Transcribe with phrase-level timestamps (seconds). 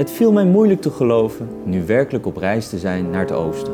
[0.00, 3.72] Het viel mij moeilijk te geloven nu werkelijk op reis te zijn naar het oosten.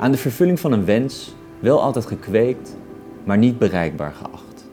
[0.00, 2.76] Aan de vervulling van een wens, wel altijd gekweekt,
[3.24, 4.70] maar niet bereikbaar geacht.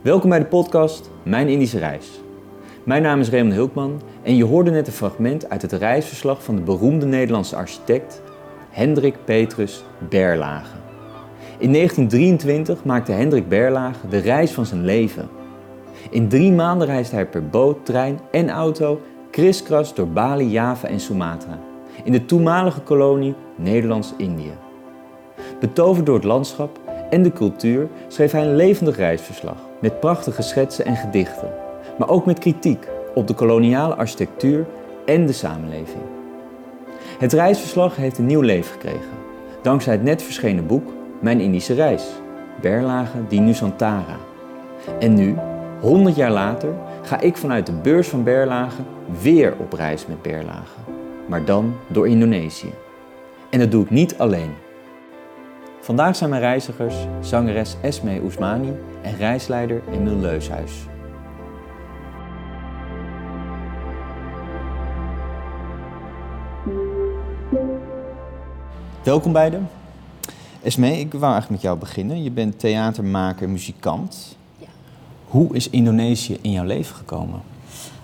[0.00, 2.20] Welkom bij de podcast Mijn Indische Reis.
[2.84, 6.56] Mijn naam is Raymond Hulkman en je hoorde net een fragment uit het reisverslag van
[6.56, 8.22] de beroemde Nederlandse architect
[8.70, 10.76] Hendrik Petrus Berlage.
[11.58, 15.28] In 1923 maakte Hendrik Berlage de reis van zijn leven.
[16.10, 19.00] In drie maanden reisde hij per boot, trein en auto
[19.32, 21.58] kriskras door Bali, Java en Sumatra,
[22.04, 24.52] in de toenmalige kolonie Nederlands-Indië.
[25.60, 30.84] Betoverd door het landschap en de cultuur schreef hij een levendig reisverslag met prachtige schetsen
[30.84, 31.54] en gedichten,
[31.98, 34.66] maar ook met kritiek op de koloniale architectuur
[35.06, 36.02] en de samenleving.
[37.18, 39.16] Het reisverslag heeft een nieuw leven gekregen,
[39.62, 42.04] dankzij het net verschenen boek Mijn Indische Reis,
[42.60, 44.16] Berlage di Nusantara.
[44.98, 45.36] En nu,
[45.80, 48.82] 100 jaar later, ga ik vanuit de beurs van Berlage
[49.20, 50.78] weer op reis met Berlage.
[51.28, 52.72] Maar dan door Indonesië.
[53.50, 54.50] En dat doe ik niet alleen.
[55.80, 60.72] Vandaag zijn mijn reizigers zangeres Esme Oesmani en reisleider Emil Leushuis.
[69.02, 69.68] Welkom beiden.
[70.62, 72.22] Esme, ik wou eigenlijk met jou beginnen.
[72.22, 74.36] Je bent theatermaker, muzikant.
[75.32, 77.42] Hoe is Indonesië in jouw leven gekomen?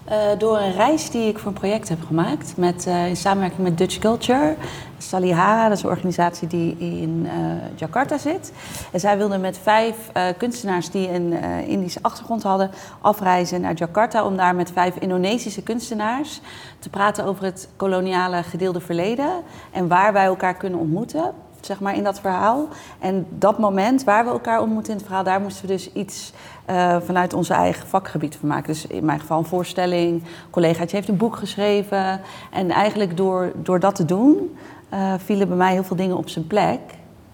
[0.08, 3.62] Uh, door een reis die ik voor een project heb gemaakt met, uh, in samenwerking
[3.62, 4.54] met Dutch Culture.
[4.98, 7.30] Salihara, dat is een organisatie die in uh,
[7.76, 8.52] Jakarta zit.
[8.92, 9.96] En zij wilden met vijf
[10.36, 11.32] kunstenaars die een
[11.66, 16.40] Indische achtergrond hadden afreizen naar Jakarta om daar met vijf Indonesische kunstenaars
[16.78, 19.30] te praten over het koloniale gedeelde verleden
[19.70, 22.68] en waar wij elkaar kunnen ontmoeten zeg maar, in dat verhaal.
[22.98, 26.32] En dat moment waar we elkaar ontmoeten in het verhaal, daar moesten we dus iets
[26.70, 28.72] uh, vanuit onze eigen vakgebied van maken.
[28.72, 32.20] Dus in mijn geval een voorstelling, een collegaatje heeft een boek geschreven.
[32.50, 34.56] En eigenlijk door, door dat te doen,
[34.94, 36.80] uh, vielen bij mij heel veel dingen op zijn plek.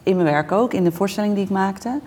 [0.03, 2.01] In mijn werk ook, in de voorstelling die ik maakte.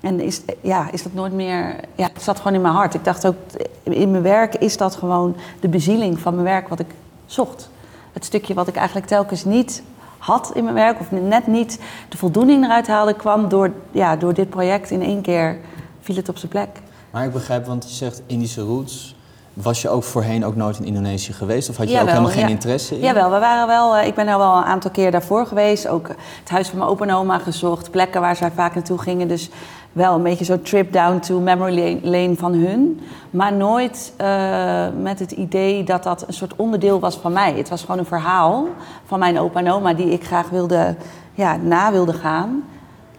[0.00, 1.76] En is, ja, is dat nooit meer.
[1.94, 2.94] Ja, het zat gewoon in mijn hart.
[2.94, 3.36] Ik dacht ook,
[3.82, 6.90] in mijn werk is dat gewoon de bezieling van mijn werk wat ik
[7.26, 7.70] zocht.
[8.12, 9.82] Het stukje wat ik eigenlijk telkens niet
[10.22, 14.34] had in mijn werk, of net niet de voldoening eruit haalde, kwam door, ja, door
[14.34, 15.58] dit project in één keer
[16.00, 16.68] viel het op zijn plek.
[17.10, 19.16] Maar ik begrijp, want je zegt Indische roots.
[19.52, 21.68] Was je ook voorheen ook nooit in Indonesië geweest?
[21.68, 23.00] Of had je ook helemaal geen interesse in?
[23.00, 25.88] Jawel, we waren wel, ik ben er wel een aantal keer daarvoor geweest.
[25.88, 27.90] Ook het huis van mijn opa en oma gezocht.
[27.90, 29.28] Plekken waar zij vaak naartoe gingen.
[29.28, 29.50] Dus
[29.92, 33.00] wel een beetje zo'n trip down to memory lane van hun.
[33.30, 37.52] Maar nooit uh, met het idee dat dat een soort onderdeel was van mij.
[37.52, 38.66] Het was gewoon een verhaal
[39.04, 40.96] van mijn opa en oma die ik graag wilde,
[41.34, 42.64] ja, na wilde gaan.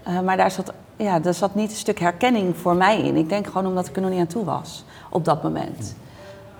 [0.07, 3.15] Uh, maar daar zat, ja, daar zat niet een stuk herkenning voor mij in.
[3.15, 5.95] Ik denk gewoon omdat ik er nog niet aan toe was op dat moment.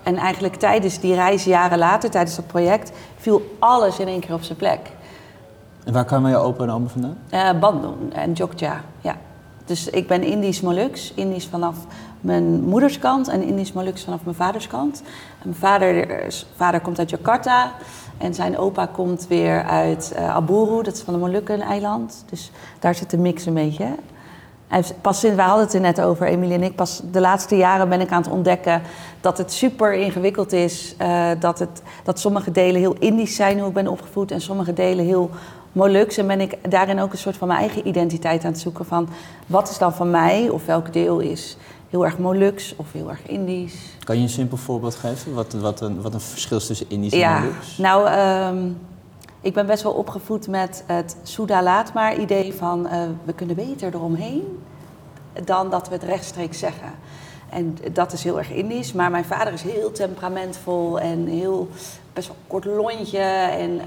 [0.02, 4.34] En eigenlijk tijdens die reis, jaren later, tijdens dat project, viel alles in één keer
[4.34, 4.80] op zijn plek.
[5.84, 7.18] En waar kwamen je opa en oma vandaan?
[7.30, 9.16] Uh, Bandung en Jogja, ja.
[9.64, 11.76] Dus ik ben Indisch Molux, Indisch vanaf
[12.20, 15.02] mijn moeders kant en Indisch Molux vanaf mijn vaders kant.
[15.42, 16.24] En mijn vader,
[16.56, 17.72] vader komt uit Jakarta
[18.18, 22.24] en zijn opa komt weer uit uh, Aburu, dat is van de Molukken-eiland.
[22.30, 23.86] Dus daar zit de mix een beetje.
[25.00, 27.88] pas sinds, we hadden het er net over, Emilie en ik, pas de laatste jaren
[27.88, 28.82] ben ik aan het ontdekken
[29.20, 30.94] dat het super ingewikkeld is.
[31.02, 34.72] Uh, dat, het, dat sommige delen heel Indisch zijn, hoe ik ben opgevoed, en sommige
[34.72, 35.30] delen heel
[35.74, 36.16] Molux.
[36.16, 39.08] En ben ik daarin ook een soort van mijn eigen identiteit aan het zoeken van
[39.46, 41.56] wat is dan van mij of welk deel is
[41.90, 43.74] heel erg Molux of heel erg Indisch.
[44.04, 45.34] Kan je een simpel voorbeeld geven?
[45.34, 47.76] Wat, wat, een, wat een verschil is tussen Indisch en ja, Molux?
[47.78, 48.10] Nou,
[48.56, 48.78] um,
[49.40, 53.56] ik ben best wel opgevoed met het Soeda laat maar idee van uh, we kunnen
[53.56, 54.62] beter eromheen
[55.44, 56.92] dan dat we het rechtstreeks zeggen.
[57.48, 58.92] En dat is heel erg Indisch.
[58.92, 61.68] Maar mijn vader is heel temperamentvol en heel
[62.14, 63.18] best wel kort lontje.
[63.18, 63.84] En uh,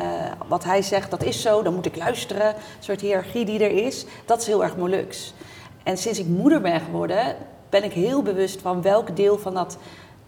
[0.47, 2.47] wat hij zegt, dat is zo, dan moet ik luisteren.
[2.47, 4.05] Een soort hiërarchie die er is.
[4.25, 5.33] Dat is heel erg Molux.
[5.83, 7.35] En sinds ik moeder ben geworden,
[7.69, 9.77] ben ik heel bewust van welk deel van dat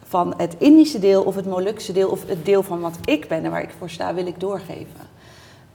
[0.03, 3.43] van het Indische deel of het Molukse deel of het deel van wat ik ben
[3.43, 5.07] en waar ik voor sta, wil ik doorgeven.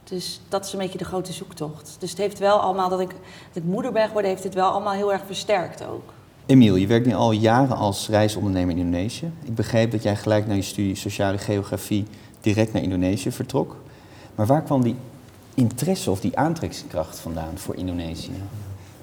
[0.03, 1.95] Dus dat is een beetje de grote zoektocht.
[1.99, 3.09] Dus het heeft wel allemaal, dat ik,
[3.53, 6.13] dat ik moeder ben geworden, heeft het wel allemaal heel erg versterkt ook.
[6.45, 9.31] Emiel, je werkt nu al jaren als reisondernemer in Indonesië.
[9.43, 12.05] Ik begreep dat jij gelijk na je studie sociale geografie
[12.45, 13.75] direct naar Indonesië vertrok.
[14.35, 14.95] Maar waar kwam die
[15.53, 18.41] interesse of die aantrekkingskracht vandaan voor Indonesië?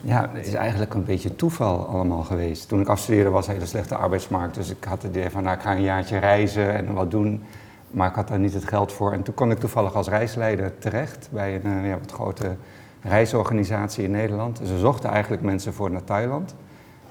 [0.00, 2.68] Ja, het is eigenlijk een beetje toeval allemaal geweest.
[2.68, 4.54] Toen ik afstudeerde was een hele slechte arbeidsmarkt.
[4.54, 7.42] Dus ik had het idee van, nou, ik ga een jaartje reizen en wat doen.
[7.90, 9.12] Maar ik had daar niet het geld voor.
[9.12, 12.56] En toen kon ik toevallig als reisleider terecht bij een ja, wat grote
[13.02, 14.60] reisorganisatie in Nederland.
[14.64, 16.54] Ze zochten eigenlijk mensen voor naar Thailand.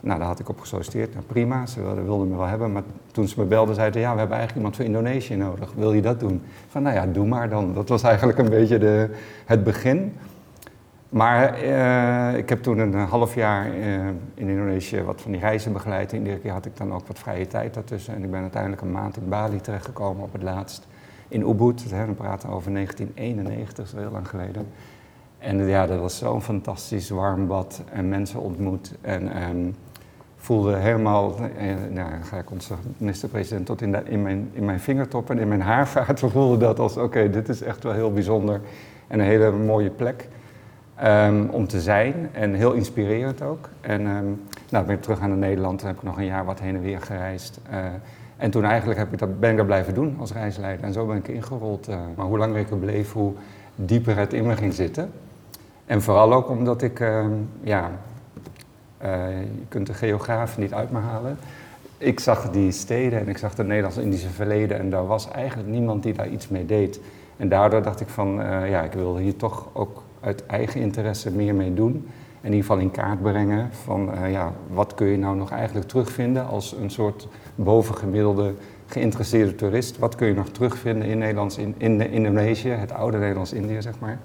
[0.01, 1.13] Nou, daar had ik op gesolliciteerd.
[1.13, 2.71] Nou, prima, ze wilden, me wel hebben.
[2.71, 5.73] Maar toen ze me belden, zeiden ja, we hebben eigenlijk iemand voor Indonesië nodig.
[5.75, 6.41] Wil je dat doen?
[6.67, 7.73] Van, nou ja, doe maar dan.
[7.73, 9.09] Dat was eigenlijk een beetje de,
[9.45, 10.13] het begin.
[11.09, 15.73] Maar eh, ik heb toen een half jaar uh, in Indonesië wat van die reizen
[15.73, 16.11] begeleid.
[16.11, 18.15] En iedere keer had ik dan ook wat vrije tijd daartussen.
[18.15, 20.87] En ik ben uiteindelijk een maand in Bali terechtgekomen op het laatst.
[21.27, 24.67] In Ubud, we praten over 1991, dat is heel lang geleden.
[25.37, 28.93] En ja, dat was zo'n fantastisch warm bad en mensen ontmoet.
[29.01, 29.75] En um,
[30.41, 35.29] voelde helemaal, eh, nou, ga ik onze minister-president tot in, in, mijn, in mijn vingertop
[35.29, 36.21] en in mijn haarvaart.
[36.21, 38.61] We voelden dat als, oké, dit is echt wel heel bijzonder
[39.07, 40.27] en een hele mooie plek.
[41.03, 43.69] Um, om te zijn en heel inspirerend ook.
[43.81, 46.59] En um, nou, ben ik terug naar Nederland, toen heb ik nog een jaar wat
[46.59, 47.59] heen en weer gereisd.
[47.71, 47.77] Uh,
[48.37, 50.85] en toen eigenlijk heb ik dat, ben ik dat blijven doen als reisleider.
[50.85, 51.89] En zo ben ik ingerold.
[51.89, 53.33] Uh, maar hoe langer ik er bleef, hoe
[53.75, 55.11] dieper het in me ging zitten.
[55.85, 57.25] En vooral ook omdat ik, uh,
[57.61, 57.91] ja,
[59.01, 61.37] je kunt de geograaf niet uit me halen.
[61.97, 66.03] Ik zag die steden en ik zag het Nederlands-Indische verleden en daar was eigenlijk niemand
[66.03, 66.99] die daar iets mee deed.
[67.37, 68.33] En daardoor dacht ik van,
[68.69, 72.07] ja, ik wil hier toch ook uit eigen interesse meer mee doen.
[72.41, 75.87] In ieder geval in kaart brengen van uh, ja, wat kun je nou nog eigenlijk
[75.87, 78.53] terugvinden als een soort bovengemiddelde
[78.85, 79.97] geïnteresseerde toerist.
[79.97, 84.19] Wat kun je nog terugvinden in, Nederlands, in, in Indonesië, het oude Nederlands-Indië zeg maar.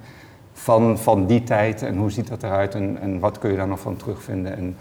[0.59, 3.69] Van, van die tijd en hoe ziet dat eruit en, en wat kun je daar
[3.69, 4.77] nog van terugvinden en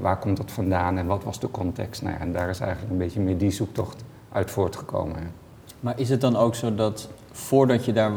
[0.00, 2.02] waar komt dat vandaan en wat was de context.
[2.02, 5.32] Nou ja, en daar is eigenlijk een beetje meer die zoektocht uit voortgekomen.
[5.80, 8.12] Maar is het dan ook zo dat voordat je daar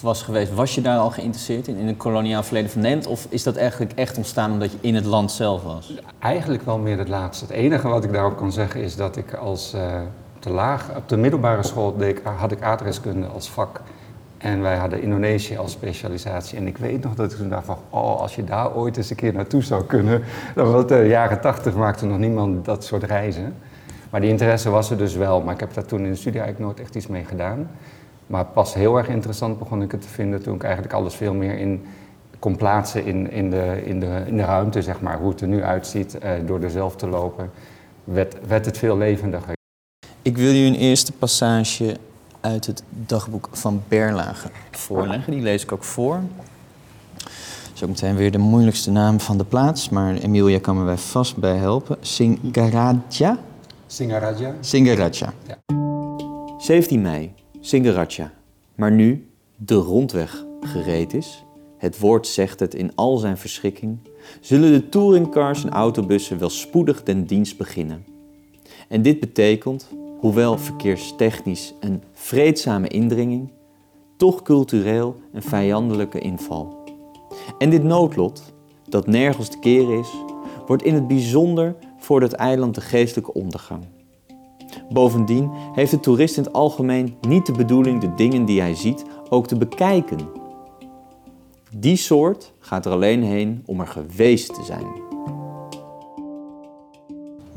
[0.00, 3.06] was geweest, was je daar al geïnteresseerd in, in het koloniaal verleden van Nederland?
[3.06, 5.94] Of is dat eigenlijk echt ontstaan omdat je in het land zelf was?
[6.18, 7.44] Eigenlijk wel meer het laatste.
[7.44, 10.00] Het enige wat ik daarop kan zeggen is dat ik als uh,
[10.38, 13.80] te laag, op de middelbare school deed, had ik aardrijkskunde als vak.
[14.38, 16.58] En wij hadden Indonesië als specialisatie.
[16.58, 19.10] En ik weet nog dat ik toen dacht van, oh, als je daar ooit eens
[19.10, 20.22] een keer naartoe zou kunnen.
[20.54, 23.54] Dan was de jaren tachtig maakte nog niemand dat soort reizen.
[24.10, 25.40] Maar die interesse was er dus wel.
[25.40, 27.70] Maar ik heb daar toen in de studie eigenlijk nooit echt iets mee gedaan.
[28.26, 31.34] Maar pas heel erg interessant begon ik het te vinden toen ik eigenlijk alles veel
[31.34, 31.86] meer in
[32.38, 35.18] kon plaatsen in, in, de, in, de, in de ruimte, zeg maar.
[35.18, 37.50] Hoe het er nu uitziet, uh, door er zelf te lopen,
[38.04, 39.52] werd, werd het veel levendiger.
[40.22, 41.96] Ik wil u een eerste passage
[42.48, 45.32] uit het dagboek van Berlage voorleggen.
[45.32, 46.20] Die lees ik ook voor.
[47.82, 51.36] Ook meteen weer de moeilijkste naam van de plaats, maar Emilia kan me bij vast
[51.36, 51.96] bij helpen.
[52.00, 53.38] Singaraja?
[53.86, 54.54] Singaraja.
[54.60, 55.32] Singaraja.
[55.46, 55.58] Ja.
[56.58, 57.32] 17 mei.
[57.60, 58.32] Singaraja.
[58.74, 61.44] Maar nu de rondweg gereed is,
[61.78, 63.98] het woord zegt het in al zijn verschikking,
[64.40, 68.04] zullen de touringcars en autobussen wel spoedig den dienst beginnen.
[68.88, 73.52] En dit betekent, hoewel verkeerstechnisch een vreedzame indringing,
[74.16, 76.76] toch cultureel een vijandelijke inval.
[77.58, 78.54] En dit noodlot,
[78.88, 80.10] dat nergens te keren is,
[80.66, 83.84] wordt in het bijzonder voor dat eiland de geestelijke ondergang.
[84.88, 89.04] Bovendien heeft de toerist in het algemeen niet de bedoeling de dingen die hij ziet
[89.28, 90.18] ook te bekijken.
[91.76, 95.07] Die soort gaat er alleen heen om er geweest te zijn.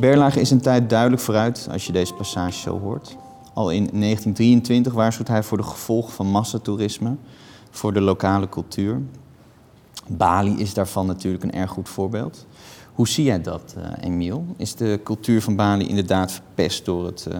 [0.01, 3.17] Berlage is een tijd duidelijk vooruit als je deze passage zo hoort.
[3.53, 7.15] Al in 1923 waarschuwt hij voor de gevolgen van massatoerisme
[7.69, 9.01] voor de lokale cultuur.
[10.07, 12.45] Bali is daarvan natuurlijk een erg goed voorbeeld.
[12.93, 14.45] Hoe zie jij dat, uh, Emiel?
[14.57, 17.37] Is de cultuur van Bali inderdaad verpest door het uh,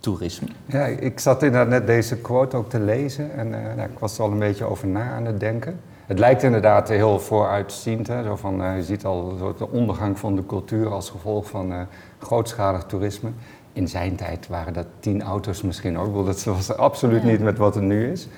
[0.00, 0.48] toerisme?
[0.66, 4.24] Ja, ik zat inderdaad net deze quote ook te lezen en uh, ik was er
[4.24, 5.80] al een beetje over na aan het denken.
[6.06, 8.06] Het lijkt inderdaad heel vooruitziend.
[8.06, 8.22] Hè?
[8.22, 11.86] Zo van, je ziet al de ondergang van de cultuur als gevolg van
[12.18, 13.30] grootschalig toerisme.
[13.72, 16.26] In zijn tijd waren dat tien auto's misschien ook.
[16.26, 18.28] Dat was absoluut niet met wat het nu is.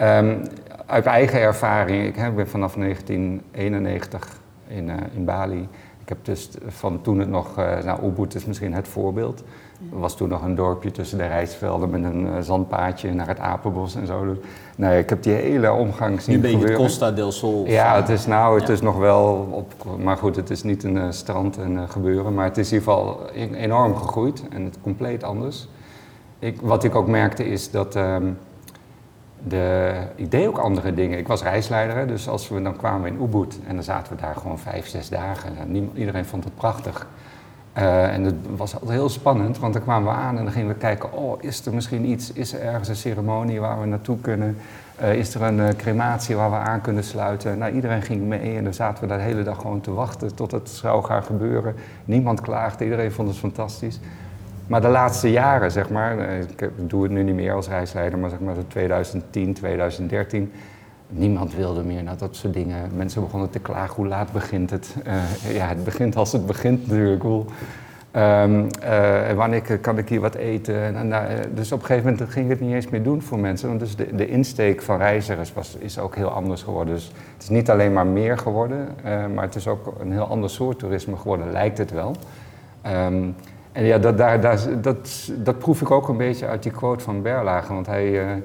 [0.00, 0.42] Um,
[0.86, 4.28] uit eigen ervaring, ik, hè, ik ben vanaf 1991
[4.66, 5.68] in, uh, in Bali.
[6.02, 9.42] Ik heb dus van toen het nog, nou Ubud is misschien het voorbeeld.
[9.92, 13.38] Er was toen nog een dorpje tussen de rijstvelden met een uh, zandpaadje naar het
[13.38, 14.36] apenbos en zo.
[14.76, 16.60] Nee, ik heb die hele omgang zien gebeuren.
[16.60, 17.66] Een beetje Costa del Sol.
[17.66, 18.72] Ja, het is nou, het ja.
[18.72, 22.58] is nog wel op, maar goed, het is niet een strand en gebeuren, maar het
[22.58, 25.68] is in ieder geval enorm gegroeid en het compleet anders.
[26.38, 28.38] Ik, wat ik ook merkte is dat um,
[29.48, 31.18] de, ik deed ook andere dingen.
[31.18, 34.34] Ik was reisleider, dus als we dan kwamen in Ubud en dan zaten we daar
[34.34, 35.52] gewoon vijf, zes dagen.
[35.66, 37.06] Niemand, iedereen vond het prachtig.
[37.78, 40.68] Uh, en het was altijd heel spannend, want dan kwamen we aan en dan gingen
[40.68, 44.18] we kijken, oh, is er misschien iets, is er ergens een ceremonie waar we naartoe
[44.20, 44.56] kunnen?
[45.00, 47.58] Uh, is er een uh, crematie waar we aan kunnen sluiten?
[47.58, 50.50] Nou, iedereen ging mee en dan zaten we de hele dag gewoon te wachten tot
[50.50, 51.74] het zou gaan gebeuren.
[52.04, 54.00] Niemand klaagde, iedereen vond het fantastisch.
[54.66, 56.18] Maar de laatste jaren, zeg maar,
[56.58, 60.52] ik doe het nu niet meer als reisleider, maar zeg maar 2010, 2013,
[61.12, 62.90] niemand wilde meer naar dat soort dingen.
[62.94, 64.96] Mensen begonnen te klagen, hoe laat begint het?
[65.06, 67.22] Uh, ja, het begint als het begint natuurlijk.
[67.22, 67.44] Hoe,
[68.16, 70.96] um, uh, wanneer kan ik hier wat eten?
[70.96, 71.22] En, uh,
[71.54, 73.68] dus op een gegeven moment ging ik het niet eens meer doen voor mensen.
[73.68, 76.94] Want dus de, de insteek van reizigers was, is ook heel anders geworden.
[76.94, 78.88] Dus het is niet alleen maar meer geworden,
[79.34, 82.16] maar het is ook een heel ander soort toerisme geworden, lijkt het wel.
[82.86, 83.34] Um,
[83.72, 87.04] en ja, dat, daar, daar, dat, dat proef ik ook een beetje uit die quote
[87.04, 87.74] van Berlage.
[87.74, 88.42] Want hij,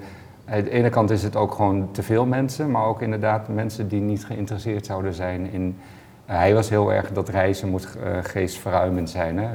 [0.50, 3.88] aan de ene kant is het ook gewoon te veel mensen, maar ook inderdaad mensen
[3.88, 5.78] die niet geïnteresseerd zouden zijn in.
[6.30, 9.38] Uh, hij was heel erg dat reizen moet uh, geestverruimend zijn.
[9.38, 9.48] Hè?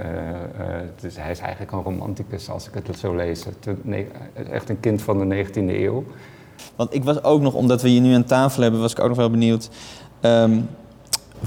[1.01, 3.45] dus hij is eigenlijk een romanticus, als ik het zo lees.
[3.83, 4.07] Nee,
[4.51, 6.05] echt een kind van de 19e eeuw.
[6.77, 9.09] Want ik was ook nog, omdat we hier nu aan tafel hebben, was ik ook
[9.09, 9.71] nog wel benieuwd.
[10.21, 10.69] Um,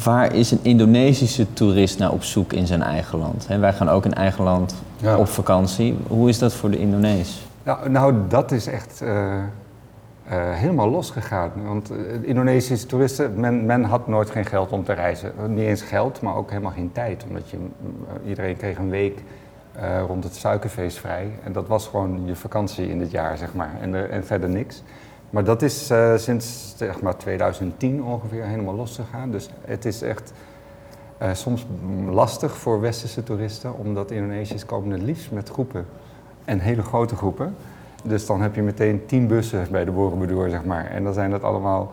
[0.04, 3.48] waar is een Indonesische toerist naar op zoek in zijn eigen land?
[3.48, 5.18] wij gaan ook in eigen land ja.
[5.18, 5.98] op vakantie.
[6.08, 7.42] Hoe is dat voor de Indonees?
[7.66, 9.44] Nou, nou dat is echt uh, uh,
[10.54, 11.52] helemaal losgegaan.
[11.66, 15.34] Want uh, Indonesische toeristen, men, men, had nooit geen geld om te reizen.
[15.48, 17.26] Niet eens geld, maar ook helemaal geen tijd.
[17.28, 17.58] Omdat je,
[18.28, 19.24] iedereen kreeg een week
[20.08, 21.32] rond het suikerfeest vrij.
[21.44, 23.72] En dat was gewoon je vakantie in het jaar, zeg maar.
[23.82, 24.84] En, en verder niks.
[25.30, 29.32] Maar dat is sinds zeg maar 2010 ongeveer helemaal losgegaan.
[29.32, 30.34] Dus het is echt
[31.34, 31.66] soms
[32.10, 35.86] lastig voor westerse toeristen, omdat Indonesiërs komen het liefst met groepen.
[36.46, 37.56] En hele grote groepen.
[38.04, 40.86] Dus dan heb je meteen tien bussen bij de Borobudur, zeg maar.
[40.86, 41.92] En dan zijn dat allemaal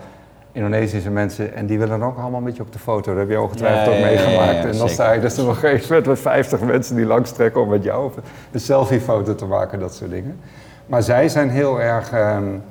[0.55, 3.11] Indonesische mensen en die willen dan ook allemaal een beetje op de foto.
[3.11, 4.63] Dat heb je ongetwijfeld ja, ook meegemaakt.
[4.63, 7.69] Ja, en dan sta je dus er nog eens met 50 mensen die langstrekken om
[7.69, 8.13] met jou
[8.51, 10.41] een selfiefoto te maken, dat soort dingen.
[10.87, 12.13] Maar zij zijn heel erg...
[12.13, 12.63] Um,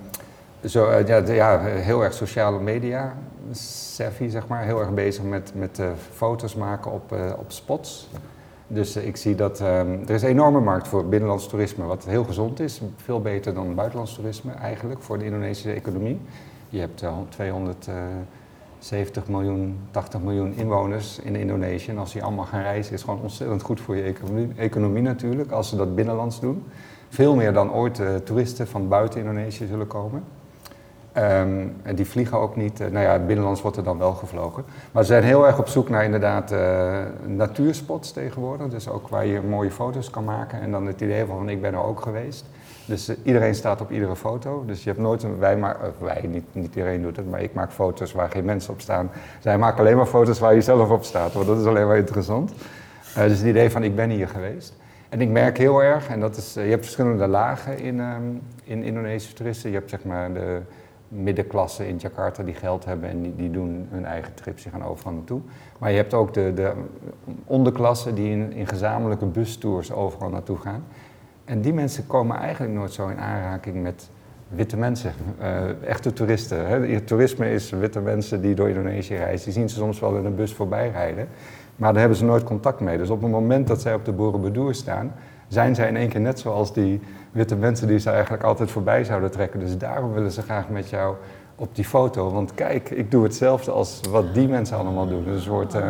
[0.65, 3.13] zo, uh, ja, ja, heel erg sociale media
[3.51, 4.63] savvy, zeg maar.
[4.63, 8.09] Heel erg bezig met, met uh, foto's maken op, uh, op spots.
[8.73, 9.67] Dus ik zie dat um,
[10.07, 12.81] er is een enorme markt voor binnenlands toerisme, wat heel gezond is.
[12.95, 16.19] Veel beter dan buitenlands toerisme eigenlijk voor de Indonesische economie.
[16.69, 21.89] Je hebt 270 miljoen, 80 miljoen inwoners in Indonesië.
[21.89, 25.01] En als die allemaal gaan reizen, is het gewoon ontzettend goed voor je economie, economie
[25.01, 26.63] natuurlijk, als ze dat binnenlands doen.
[27.09, 30.23] Veel meer dan ooit toeristen van buiten Indonesië zullen komen.
[31.17, 32.81] Um, en die vliegen ook niet.
[32.81, 34.63] Uh, nou ja, binnenlands wordt er dan wel gevlogen.
[34.91, 38.67] Maar ze zijn heel erg op zoek naar inderdaad uh, natuurspots tegenwoordig.
[38.67, 40.61] Dus ook waar je mooie foto's kan maken.
[40.61, 42.45] En dan het idee van, ik ben er ook geweest.
[42.85, 44.63] Dus uh, iedereen staat op iedere foto.
[44.65, 47.53] Dus je hebt nooit een, wij, maar, wij niet, niet iedereen doet het, maar ik
[47.53, 49.11] maak foto's waar geen mensen op staan.
[49.39, 51.97] Zij maken alleen maar foto's waar je zelf op staat, want dat is alleen maar
[51.97, 52.53] interessant.
[53.15, 54.73] dus het idee van, ik ben hier geweest.
[55.09, 58.83] En ik merk heel erg, en dat is, je hebt verschillende lagen in, um, in
[58.83, 59.69] Indonesische toeristen.
[59.69, 60.61] Je hebt zeg maar de
[61.11, 64.83] middenklasse in Jakarta die geld hebben en die, die, doen hun eigen trips, die gaan
[64.83, 65.41] overal naartoe.
[65.77, 66.73] Maar je hebt ook de, de
[67.45, 70.83] onderklasse die in, in gezamenlijke bustours overal naartoe gaan.
[71.45, 74.09] En die mensen komen eigenlijk nooit zo in aanraking met
[74.47, 76.67] witte mensen, uh, echte toeristen.
[76.67, 77.01] Hè.
[77.01, 79.45] Toerisme is witte mensen die door Indonesië reizen.
[79.45, 81.27] Die zien ze soms wel in een bus voorbij rijden,
[81.75, 82.97] maar daar hebben ze nooit contact mee.
[82.97, 85.13] Dus op het moment dat zij op de Borobudur staan,
[85.47, 87.01] zijn zij in één keer net zoals die
[87.31, 89.59] witte mensen die ze eigenlijk altijd voorbij zouden trekken.
[89.59, 91.15] Dus daarom willen ze graag met jou
[91.55, 92.31] op die foto.
[92.31, 95.23] Want kijk, ik doe hetzelfde als wat die mensen allemaal doen.
[95.23, 95.87] Dus soort, uh,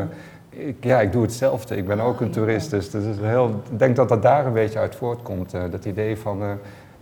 [0.50, 1.77] ik, ja, ik doe hetzelfde.
[1.77, 2.69] Ik ben ook een toerist.
[2.69, 5.53] Dus, dus heel, ik denk dat dat daar een beetje uit voortkomt.
[5.53, 6.51] Uh, dat idee van, uh,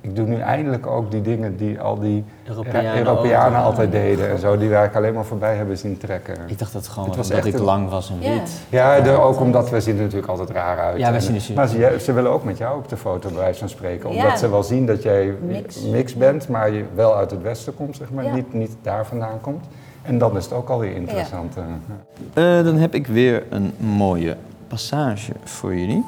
[0.01, 4.39] ik doe nu eindelijk ook die dingen die al die Europeanen, Europeanen altijd deden en
[4.39, 6.35] zo, die ik alleen maar voorbij hebben zien trekken.
[6.47, 8.61] Ik dacht dat het gewoon het was omdat ik lang was en wit.
[8.69, 10.97] Ja, ja ook omdat we zien er natuurlijk altijd raar uit.
[10.97, 13.37] Ja, we zien er Maar ze, ze, willen ook met jou op de foto, bij
[13.37, 14.09] wijze van spreken.
[14.09, 14.35] Omdat ja.
[14.37, 15.81] ze wel zien dat jij mix.
[15.81, 16.15] mix.
[16.15, 19.65] bent, maar je wel uit het westen komt, zeg maar, niet, niet daar vandaan komt.
[20.01, 21.55] En dan is het ook alweer interessant.
[21.57, 24.37] Uh, dan heb ik weer een mooie
[24.67, 26.03] passage voor jullie.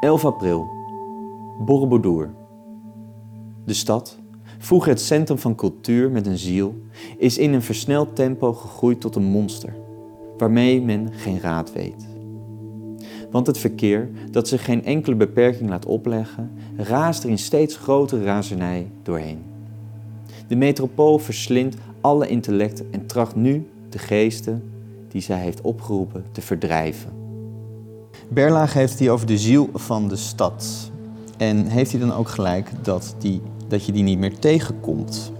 [0.00, 0.66] 11 april,
[1.58, 2.30] Borobudur.
[3.68, 4.18] De stad,
[4.58, 6.74] vroeger het centrum van cultuur met een ziel,
[7.18, 9.74] is in een versneld tempo gegroeid tot een monster,
[10.38, 12.06] waarmee men geen raad weet.
[13.30, 18.24] Want het verkeer, dat zich geen enkele beperking laat opleggen, raast er in steeds grotere
[18.24, 19.42] razernij doorheen.
[20.46, 24.62] De metropool verslindt alle intellect en tracht nu de geesten
[25.08, 27.10] die zij heeft opgeroepen te verdrijven.
[28.28, 30.90] Berlage heeft hier over de ziel van de stad.
[31.36, 35.32] En heeft hij dan ook gelijk dat die dat je die niet meer tegenkomt.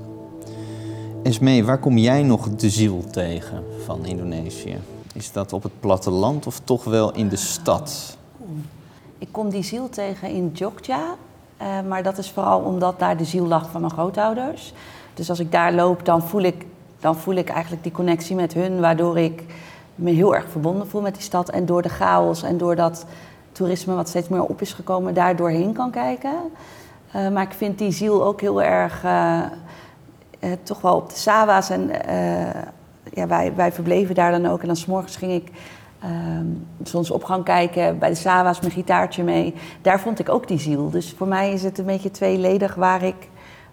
[1.22, 4.78] Esmee, waar kom jij nog de ziel tegen van Indonesië?
[5.14, 8.16] Is dat op het platteland of toch wel in de stad?
[9.18, 11.14] Ik kom die ziel tegen in Jogja,
[11.62, 14.72] uh, maar dat is vooral omdat daar de ziel lag van mijn grootouders.
[15.14, 16.66] Dus als ik daar loop, dan voel ik,
[17.00, 19.44] dan voel ik eigenlijk die connectie met hun, waardoor ik
[19.94, 21.50] me heel erg verbonden voel met die stad.
[21.50, 23.06] En door de chaos en door dat
[23.52, 26.34] toerisme wat steeds meer op is gekomen, daar doorheen kan kijken.
[27.16, 29.04] Uh, maar ik vind die ziel ook heel erg.
[29.04, 29.42] Uh,
[30.38, 31.70] eh, toch wel op de Sawa's.
[31.70, 32.62] En eh,
[33.12, 34.60] ja, wij, wij verbleven daar dan ook.
[34.60, 35.50] En dan s'morgens ging ik
[36.00, 36.46] ehm,
[36.82, 39.54] zonsopgang kijken bij de Sawa's, mijn gitaartje mee.
[39.82, 40.90] Daar vond ik ook die ziel.
[40.90, 43.28] Dus voor mij is het een beetje tweeledig waar ik,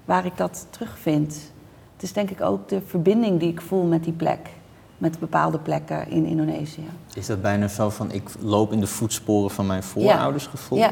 [0.06, 1.52] waar ik dat terugvind.
[1.94, 4.50] Het is denk ik ook de verbinding die ik voel met die plek.
[4.98, 6.86] Met bepaalde plekken in Indonesië.
[7.14, 10.78] Is dat bijna zo van ik loop in de voetsporen van mijn voorouders gevoel?
[10.78, 10.92] Ja.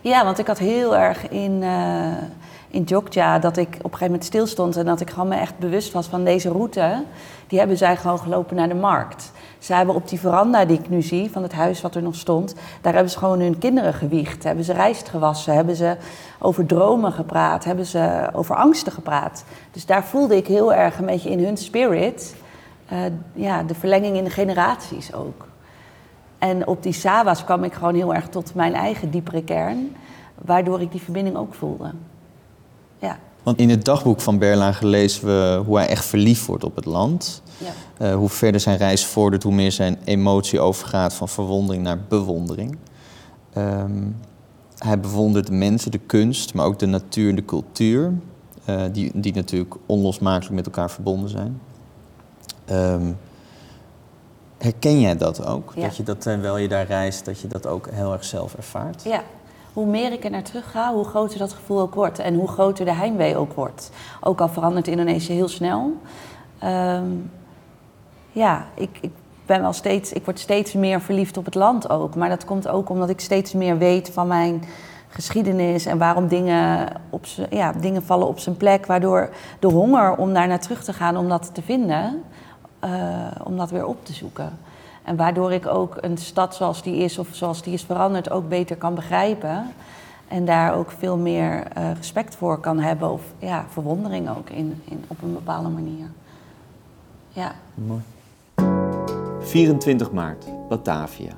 [0.00, 2.06] Ja, want ik had heel erg in, uh,
[2.68, 5.58] in Jogja dat ik op een gegeven moment stilstond en dat ik gewoon me echt
[5.58, 7.04] bewust was van deze route.
[7.46, 9.32] Die hebben zij gewoon gelopen naar de markt.
[9.58, 12.14] Ze hebben op die veranda die ik nu zie, van het huis wat er nog
[12.14, 14.44] stond, daar hebben ze gewoon hun kinderen gewiegd.
[14.44, 15.96] Hebben ze rijst gewassen, hebben ze
[16.38, 19.44] over dromen gepraat, hebben ze over angsten gepraat.
[19.70, 22.34] Dus daar voelde ik heel erg een beetje in hun spirit
[22.92, 22.98] uh,
[23.32, 25.48] ja, de verlenging in de generaties ook.
[26.40, 29.96] En op die Sawa's kwam ik gewoon heel erg tot mijn eigen diepere kern,
[30.44, 31.92] waardoor ik die verbinding ook voelde.
[32.98, 33.18] Ja.
[33.42, 36.84] Want in het dagboek van Berlage lezen we hoe hij echt verliefd wordt op het
[36.84, 37.42] land.
[37.58, 38.06] Ja.
[38.06, 42.76] Uh, hoe verder zijn reis vordert, hoe meer zijn emotie overgaat van verwondering naar bewondering.
[43.56, 44.16] Um,
[44.78, 48.12] hij bewondert de mensen, de kunst, maar ook de natuur en de cultuur,
[48.68, 51.60] uh, die, die natuurlijk onlosmakelijk met elkaar verbonden zijn.
[52.70, 53.16] Um,
[54.62, 55.80] herken jij dat ook?
[55.80, 59.02] Dat je dat terwijl je daar reist, dat je dat ook heel erg zelf ervaart?
[59.02, 59.22] Ja.
[59.72, 62.18] Hoe meer ik er naar terug ga, hoe groter dat gevoel ook wordt.
[62.18, 63.90] En hoe groter de heimwee ook wordt.
[64.20, 65.92] Ook al verandert Indonesië heel snel.
[66.64, 67.30] Um,
[68.32, 69.10] ja, ik, ik
[69.46, 72.14] ben wel steeds, ik word steeds meer verliefd op het land ook.
[72.14, 74.62] Maar dat komt ook omdat ik steeds meer weet van mijn
[75.08, 78.86] geschiedenis en waarom dingen, op ja, dingen vallen op zijn plek.
[78.86, 82.22] Waardoor de honger om daar naar terug te gaan, om dat te vinden,
[82.84, 84.58] uh, om dat weer op te zoeken.
[85.02, 88.48] En waardoor ik ook een stad zoals die is of zoals die is veranderd ook
[88.48, 89.72] beter kan begrijpen.
[90.28, 94.82] En daar ook veel meer uh, respect voor kan hebben of ja, verwondering ook in,
[94.84, 96.06] in, op een bepaalde manier.
[97.28, 97.52] Ja.
[97.74, 98.00] Mooi.
[99.40, 101.32] 24 maart, Batavia.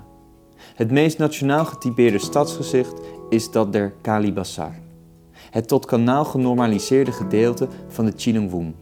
[0.74, 4.72] Het meest nationaal getypeerde stadsgezicht is dat der Kalibasar.
[5.50, 8.74] Het tot kanaal genormaliseerde gedeelte van de Chinongwoon.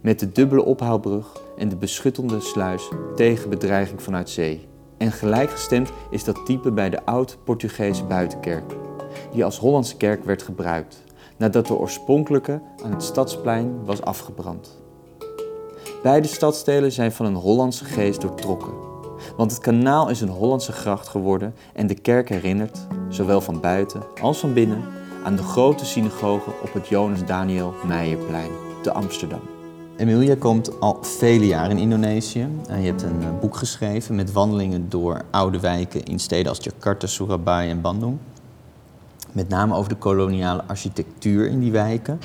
[0.00, 4.68] Met de dubbele ophaalbrug en de beschuttende sluis tegen bedreiging vanuit zee.
[4.98, 8.72] En gelijkgestemd is dat type bij de oud-Portugese buitenkerk,
[9.32, 11.02] die als Hollandse kerk werd gebruikt,
[11.36, 14.82] nadat de oorspronkelijke aan het stadsplein was afgebrand.
[16.02, 18.72] Beide stadstelen zijn van een Hollandse geest doortrokken,
[19.36, 24.02] want het kanaal is een Hollandse gracht geworden en de kerk herinnert, zowel van buiten
[24.20, 24.84] als van binnen,
[25.24, 28.50] aan de grote synagoge op het Jonas Daniel Meijerplein
[28.82, 29.61] te Amsterdam.
[30.02, 32.48] Emilia komt al vele jaren in Indonesië.
[32.66, 37.06] Je hebt een eh, boek geschreven met wandelingen door oude wijken in steden als Jakarta,
[37.06, 38.18] Surabaya en Bandung.
[39.32, 42.20] Met name over de koloniale architectuur in die wijken.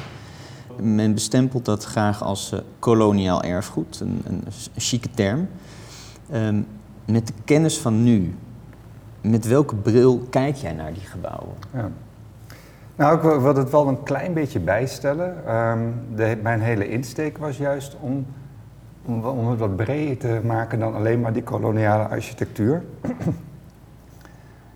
[0.82, 5.48] Men bestempelt dat graag als uh, koloniaal erfgoed, een, een, een chique term.
[6.34, 6.68] Um,
[7.06, 8.36] met de kennis van nu,
[9.22, 11.56] met welke bril kijk jij naar die gebouwen?
[11.74, 11.92] Ja.
[12.98, 15.56] Nou, ik wil het wel een klein beetje bijstellen.
[15.56, 18.26] Um, de, mijn hele insteek was juist om,
[19.06, 22.84] om, om, het wat breder te maken dan alleen maar die koloniale architectuur.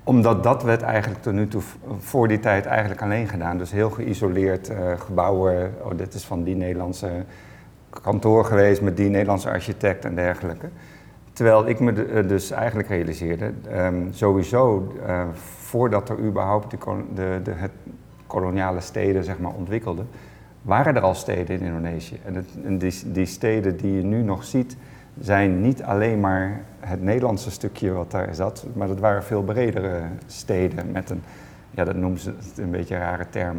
[0.04, 1.62] Omdat dat werd eigenlijk tot nu toe
[2.00, 3.58] voor die tijd eigenlijk alleen gedaan.
[3.58, 5.74] Dus heel geïsoleerd uh, gebouwen.
[5.84, 7.10] Oh, dit is van die Nederlandse
[7.90, 10.70] kantoor geweest met die Nederlandse architect en dergelijke.
[11.34, 15.24] Terwijl ik me eh, dus eigenlijk realiseerde, um, sowieso uh,
[15.58, 17.72] voordat er überhaupt de, de, het
[18.32, 20.08] koloniale steden zeg maar, ontwikkelden,
[20.62, 22.20] waren er al steden in Indonesië.
[22.26, 24.78] En, het, en die, die, steden die je nu nog ziet,
[25.20, 30.02] zijn niet alleen maar het Nederlandse stukje wat daar zat, maar dat waren veel bredere
[30.26, 31.24] steden met een,
[31.72, 33.58] ja, dat noemen ze een beetje een rare term,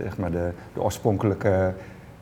[0.00, 1.72] uh, maar de, de oorspronkelijke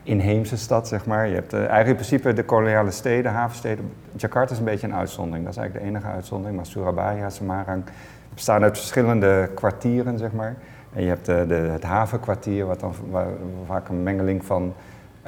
[0.03, 1.27] inheemse stad, zeg maar.
[1.27, 3.91] Je hebt uh, eigenlijk in principe de koloniale steden, havensteden.
[4.15, 6.55] Jakarta is een beetje een uitzondering, dat is eigenlijk de enige uitzondering.
[6.55, 7.83] Maar Surabaya, Semarang
[8.33, 10.55] bestaan uit verschillende kwartieren, zeg maar.
[10.93, 12.93] En je hebt de, de, het havenkwartier, wat dan
[13.65, 14.73] vaak een mengeling van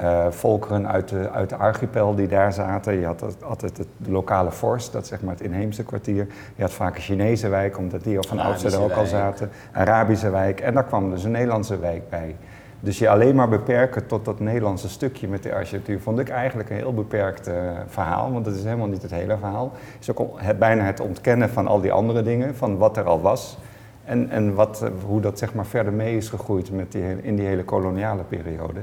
[0.00, 2.98] uh, volkeren uit de, uit de archipel die daar zaten.
[2.98, 6.26] Je had altijd het, de lokale vorst, dat is zeg maar het inheemse kwartier.
[6.56, 9.50] Je had vaak een Chinese wijk, omdat die al van oudsher er ook al zaten.
[9.72, 10.60] Arabische wijk.
[10.60, 12.36] En daar kwam dus een Nederlandse wijk bij.
[12.80, 16.70] Dus je alleen maar beperken tot dat Nederlandse stukje met de architectuur vond ik eigenlijk
[16.70, 17.54] een heel beperkt uh,
[17.86, 19.72] verhaal, want dat is helemaal niet het hele verhaal.
[19.74, 23.04] Het is ook het, bijna het ontkennen van al die andere dingen, van wat er
[23.04, 23.58] al was.
[24.06, 27.36] En, en wat, eh, hoe dat zeg maar verder mee is gegroeid met die, in
[27.36, 28.80] die hele koloniale periode.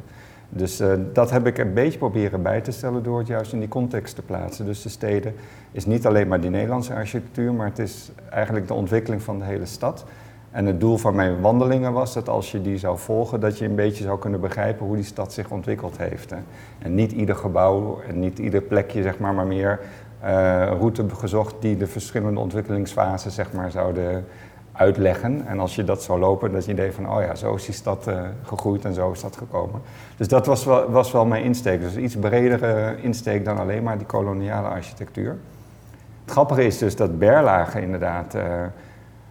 [0.50, 3.60] Dus uh, dat heb ik een beetje proberen bij te stellen door het juist in
[3.60, 4.66] die context te plaatsen.
[4.66, 5.36] Dus de steden
[5.72, 9.46] is niet alleen maar die Nederlandse architectuur, maar het is eigenlijk de ontwikkeling van de
[9.46, 10.06] hele stad.
[10.52, 13.66] En het doel van mijn wandelingen was dat als je die zou volgen, dat je
[13.66, 16.30] een beetje zou kunnen begrijpen hoe die stad zich ontwikkeld heeft.
[16.30, 16.38] Hè.
[16.80, 19.80] En niet ieder gebouw en niet ieder plekje, zeg maar, maar meer
[20.24, 20.30] uh,
[20.80, 24.26] route gezocht die de verschillende ontwikkelingsfasen zeg maar, zouden
[24.74, 25.48] uitleggen.
[25.48, 27.74] En als je dat zou lopen, dat je idee van, oh ja, zo is die
[27.74, 29.82] stad uh, gegroeid en zo is dat gekomen.
[30.18, 31.82] Dus dat was wel, was wel mijn insteek.
[31.82, 35.38] Dus iets bredere insteek dan alleen maar die koloniale architectuur.
[36.24, 38.44] Het grappige is dus dat Berlage inderdaad uh,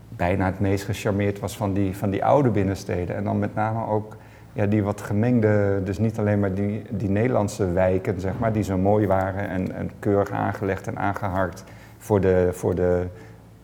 [0.09, 3.17] bijna het meest gecharmeerd was van die, van die oude binnensteden.
[3.17, 4.17] En dan met name ook
[4.53, 8.63] ja, die wat gemengde, dus niet alleen maar die, die Nederlandse wijken, zeg maar, die
[8.63, 11.65] zo mooi waren en, keurig aangelegd en aangeharkt
[11.99, 13.07] voor de, voor de,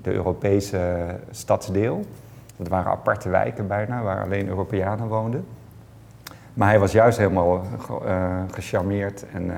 [0.03, 2.05] de Europese stadsdeel.
[2.57, 5.45] Dat waren aparte wijken bijna, waar alleen Europeanen woonden.
[6.55, 7.63] Maar hij was juist helemaal
[8.05, 9.57] uh, gecharmeerd en, uh,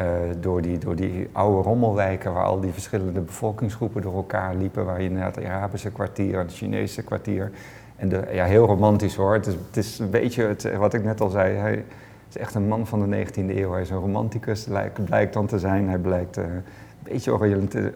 [0.00, 0.06] uh,
[0.40, 4.84] door, die, door die oude rommelwijken waar al die verschillende bevolkingsgroepen door elkaar liepen.
[4.84, 7.50] Waar je inderdaad het Arabische kwartier en het Chinese kwartier
[7.96, 9.32] en de, ja, heel romantisch hoor.
[9.32, 11.56] Het is, het is een beetje wat ik net al zei.
[11.56, 11.84] Hij
[12.28, 13.72] is echt een man van de 19e eeuw.
[13.72, 15.88] Hij is een romanticus, lijkt, blijkt dan te zijn.
[15.88, 16.38] Hij blijkt
[17.04, 17.32] beetje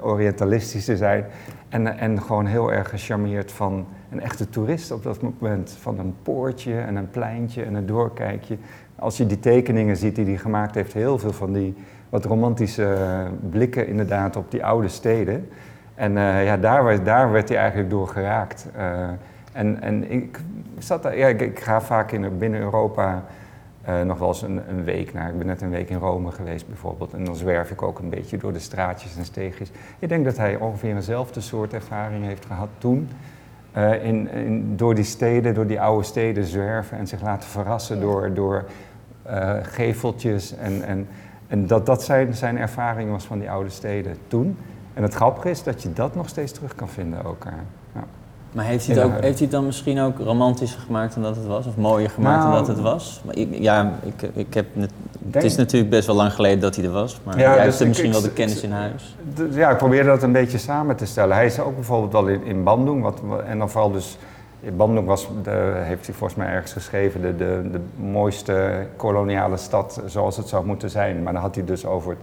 [0.00, 1.24] orientalistisch te zijn.
[1.68, 5.76] En, en gewoon heel erg gecharmeerd van een echte toerist op dat moment.
[5.80, 8.56] Van een poortje en een pleintje en een doorkijkje.
[8.96, 11.74] Als je die tekeningen ziet die hij gemaakt heeft, heel veel van die
[12.08, 12.96] wat romantische
[13.50, 15.48] blikken inderdaad op die oude steden.
[15.94, 18.68] En uh, ja, daar, daar werd hij eigenlijk door geraakt.
[18.76, 19.08] Uh,
[19.52, 20.40] en, en ik,
[20.78, 23.24] zat daar, ja, ik, ga vaak in, binnen Europa
[23.88, 25.28] uh, nog wel eens een, een, week naar.
[25.28, 27.12] Ik ben net een week in Rome geweest bijvoorbeeld.
[27.12, 29.70] En dan zwerf ik ook een beetje door de straatjes en steegjes.
[29.98, 33.08] Ik denk dat hij ongeveer eenzelfde soort ervaring heeft gehad toen.
[33.76, 38.00] Uh, in, in, door die steden, door die oude steden zwerven en zich laten verrassen
[38.00, 38.64] door, door
[39.26, 40.56] uh, geveltjes.
[40.56, 41.08] En, en,
[41.46, 44.58] en dat dat zijn, zijn ervaring was van die oude steden toen.
[44.94, 47.44] En het grappige is dat je dat nog steeds terug kan vinden ook.
[48.52, 51.36] Maar heeft hij, het ook, heeft hij het dan misschien ook romantischer gemaakt dan dat
[51.36, 51.66] het was?
[51.66, 53.20] Of mooier gemaakt dan Nou, dat het was?
[53.24, 54.90] Maar ik, ja, ik, ik heb net,
[55.30, 57.20] het is natuurlijk best wel lang geleden dat hij er was.
[57.24, 59.16] Maar Ja, jij dus hebt er ik- misschien wel de kennis in huis.
[59.50, 61.36] Ja, ik probeerde dat een beetje samen te stellen.
[61.36, 64.18] Hij is ook bijvoorbeeld al in, in Bandung, wat, en dan vooral dus...
[64.60, 67.80] in Bandung was, de, heeft hij volgens mij ergens geschreven, de, de, de
[68.10, 71.22] mooiste koloniale stad zoals het zou moeten zijn.
[71.22, 72.18] Maar dan had hij dus over het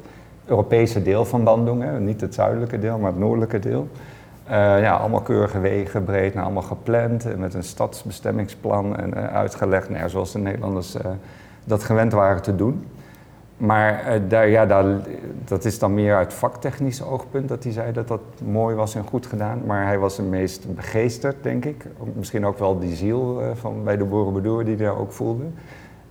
[0.46, 2.00] Europese deel van Bandung, hè.
[2.00, 3.88] niet het zuidelijke deel, maar het noordelijke deel.
[4.46, 9.36] Eh, ja, allemaal keurige wegen, breed, nou, allemaal gepland en met een stadsbestemmingsplan en eh,
[9.36, 11.12] uitgelegd, nou, zoals de Nederlanders eh,
[11.64, 12.86] dat gewend waren te doen.
[13.58, 14.86] Maar daar, ja, daar,
[15.46, 19.04] dat is dan meer uit vaktechnisch oogpunt dat hij zei dat dat mooi was en
[19.04, 19.62] goed gedaan.
[19.66, 21.86] Maar hij was het meest begeesterd, denk ik.
[22.14, 25.44] Misschien ook wel die ziel van bij de Borobudur die hij daar ook voelde.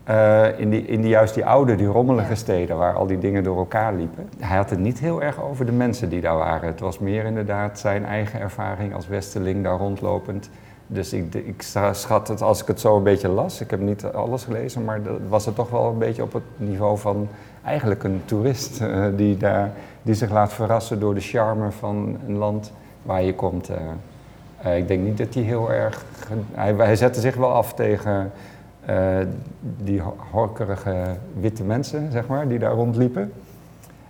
[0.05, 2.35] Eh, in, die, in die, juist die oude, die rommelige Ja.
[2.35, 4.29] steden waar al die dingen door elkaar liepen.
[4.41, 6.69] Hij had het niet heel erg over de mensen die daar waren.
[6.69, 10.51] Het was meer inderdaad zijn eigen ervaring als Westerling daar rondlopend.
[10.87, 11.63] Dus ik, ik
[11.93, 15.03] schat het, als ik het zo een beetje las, ik heb niet alles gelezen, maar
[15.03, 17.29] dat was het toch wel een beetje op het niveau van
[17.65, 19.71] eigenlijk een toerist eh, die, daar,
[20.03, 23.69] die zich laat verrassen door de charme van een land waar je komt.
[23.69, 24.77] eh.
[24.77, 26.05] Ik denk niet dat hij heel erg.
[26.55, 28.31] hij zette zich wel af tegen
[28.87, 29.27] eh,
[29.61, 30.95] die ho- horkerige
[31.41, 33.33] witte mensen, zeg maar, die daar rondliepen.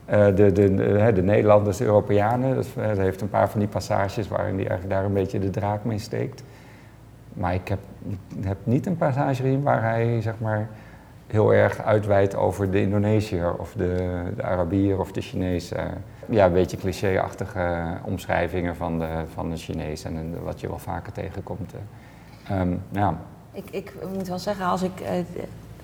[0.04, 0.74] Eh, de, de,
[1.14, 2.56] de, Nederlanders, de Europeanen.
[2.58, 5.84] Eh, hij heeft een paar van die passages waarin hij daar een beetje de draak
[5.84, 6.42] mee steekt.
[7.32, 7.78] Maar ik heb,
[8.40, 10.68] heb niet een passage gezien waar hij zeg maar,
[11.26, 15.72] heel erg uitweidt over de Indonesiër of de, de Arabier of de Chinees.
[15.72, 15.84] eh.
[16.28, 21.12] ja, een beetje cliché-achtige omschrijvingen van de, van de Chinees en wat je wel vaker
[21.12, 21.74] tegenkomt.
[22.48, 23.16] Ehm, ja.
[23.54, 25.12] Ik, ik moet wel zeggen, als ik eh,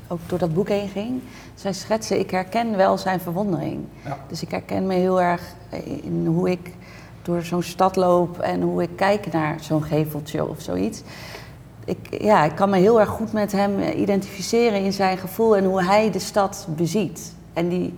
[0.09, 1.21] ook door dat boek heen ging,
[1.55, 3.85] zijn schetsen, ik herken wel zijn verwondering.
[4.05, 4.19] Ja.
[4.29, 5.43] Dus ik herken me heel erg
[6.03, 6.71] in hoe ik
[7.23, 11.03] door zo'n stad loop en hoe ik kijk naar zo'n geveltje of zoiets.
[11.85, 15.65] Ik, ja, ik kan me heel erg goed met hem identificeren in zijn gevoel en
[15.65, 17.35] hoe hij de stad beziet.
[17.53, 17.95] En die,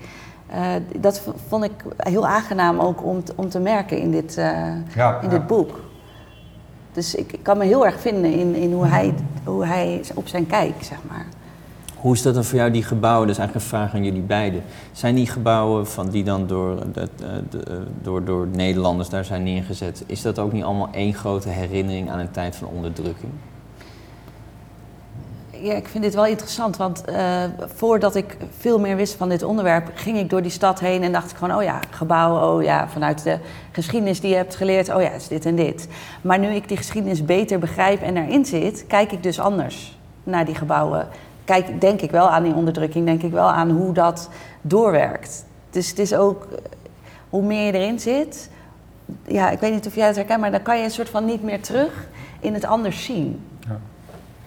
[0.47, 0.61] eh,
[0.99, 4.45] dat vond ik heel aangenaam ook om, te- om te merken in dit, eh,
[4.95, 5.29] Ja, in ja.
[5.29, 5.81] dit boek.
[6.93, 10.47] Dus ik, kan me heel erg vinden in, in hoe, hij, hoe hij op zijn
[10.47, 11.27] kijk, zeg maar.
[11.97, 13.27] Hoe is dat dan voor jou, die gebouwen?
[13.27, 14.63] Dat is eigenlijk een vraag aan jullie beiden.
[14.93, 17.09] Zijn die gebouwen van die dan door, de-
[17.51, 22.11] de- door, door Nederlanders daar zijn neergezet, is dat ook niet allemaal één grote herinnering
[22.11, 23.33] aan een tijd van onderdrukking?
[25.63, 27.45] Ja, ik vind dit wel interessant, want eh,
[27.75, 31.13] voordat ik veel meer wist van dit onderwerp, ging ik door die stad heen en
[31.13, 33.39] dacht ik gewoon, oh ja, gebouwen, oh ja, vanuit de
[33.73, 35.89] geschiedenis die je hebt geleerd, oh ja, is dit en dit.
[36.23, 40.45] Maar nu ik die geschiedenis beter begrijp en erin zit, kijk ik dus anders naar
[40.45, 41.09] die gebouwen.
[41.45, 44.29] Kijk, denk ik wel aan die onderdrukking, denk ik wel aan hoe dat
[44.63, 45.45] doorwerkt.
[45.71, 46.59] Dus het is ook, eh,
[47.31, 48.51] hoe meer je erin zit,
[49.27, 51.25] ja, ik weet niet of jij het herkent, maar dan kan je een soort van
[51.25, 52.09] niet meer terug
[52.41, 53.41] in het anders zien.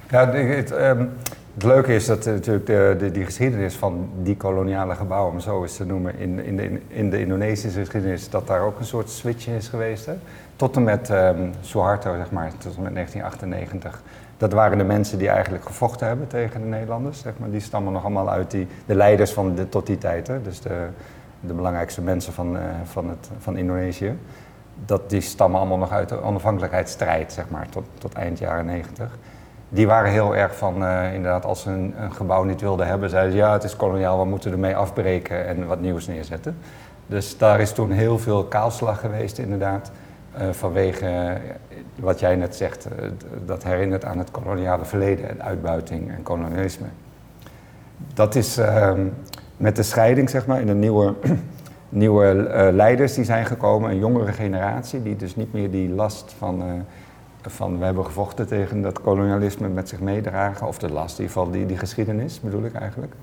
[0.09, 5.39] Ja, ja het, leuke is dat natuurlijk de, die geschiedenis van die koloniale gebouwen, om
[5.39, 8.85] zo eens te noemen, in, in, de, in de Indonesische geschiedenis, dat daar ook een
[8.85, 10.09] soort switch is geweest.
[10.55, 14.01] Tot en met um, Suharto, zeg maar, tot en met 1998.
[14.37, 17.19] Dat waren de mensen die eigenlijk gevochten hebben tegen de Nederlanders.
[17.19, 17.49] Zeg maar.
[17.49, 20.27] Die stammen nog allemaal uit die, de leiders van tot die tijd.
[20.27, 20.41] Hè?
[20.41, 20.87] Dus de,
[21.39, 24.17] de belangrijkste mensen van, uh, van, het, van Indonesië.
[24.85, 29.17] Dat, die stammen allemaal nog uit de onafhankelijkheidsstrijd, zeg maar, tot, tot eind jaren 90
[29.69, 33.10] die waren heel erg van, uh, inderdaad, als ze een, een, gebouw niet wilden hebben,
[33.10, 36.58] zeiden ze ja, het is koloniaal, we moeten ermee afbreken en wat nieuws neerzetten.
[37.08, 39.91] Dus daar is toen heel veel kaalslag geweest, inderdaad,
[40.38, 42.88] uh, vanwege uh, wat jij net zegt,
[43.45, 46.88] dat herinnert aan het koloniale verleden en uitbuiting en kolonialisme.
[48.13, 49.01] Dat is ehm,
[49.58, 51.13] met de scheiding, zeg maar, in de nieuwe,
[51.89, 52.34] nieuwe
[52.73, 56.86] leiders die zijn gekomen, een jongere generatie, die dus niet meer die last van
[57.51, 61.38] van we hebben gevochten tegen dat kolonialisme met zich meedragen, of de last in ieder
[61.38, 63.13] geval, die, die geschiedenis bedoel ik eigenlijk,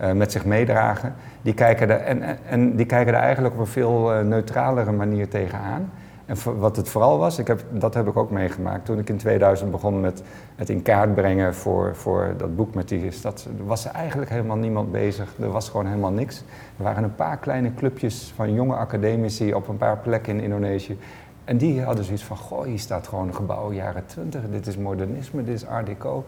[0.00, 3.66] uh, met zich meedragen, die kijken, er, en, en die kijken er eigenlijk op een
[3.66, 5.90] veel uh, neutralere manier tegenaan.
[6.28, 9.16] En wat het vooral was, ik heb, dat heb ik ook meegemaakt toen ik in
[9.16, 10.22] 2000 begon met
[10.56, 13.48] het in kaart brengen voor, voor dat boek met die stad.
[13.66, 16.42] Was er eigenlijk helemaal niemand bezig, er was gewoon helemaal niks.
[16.76, 20.98] Er waren een paar kleine clubjes van jonge academici op een paar plekken in Indonesië
[21.48, 24.76] en die hadden zoiets van, goh, hier staat gewoon een gebouw jaren 20, dit is
[24.76, 26.24] modernisme, dit is art deco.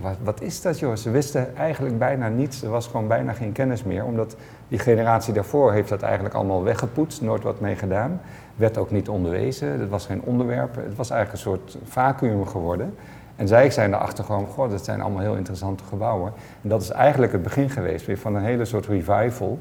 [0.00, 0.96] Wat, wat is dat joh?
[0.96, 4.36] Ze wisten eigenlijk bijna niets, er was gewoon bijna geen kennis meer, omdat
[4.68, 8.20] die generatie daarvoor heeft dat eigenlijk allemaal weggepoetst, nooit wat mee gedaan.
[8.56, 12.94] Werd ook niet onderwezen, het was geen onderwerp, het was eigenlijk een soort vacuüm geworden.
[13.36, 16.32] En zij zijn erachter gewoon, goh, dat zijn allemaal heel interessante gebouwen.
[16.62, 19.58] En dat is eigenlijk het begin geweest weer van een hele soort revival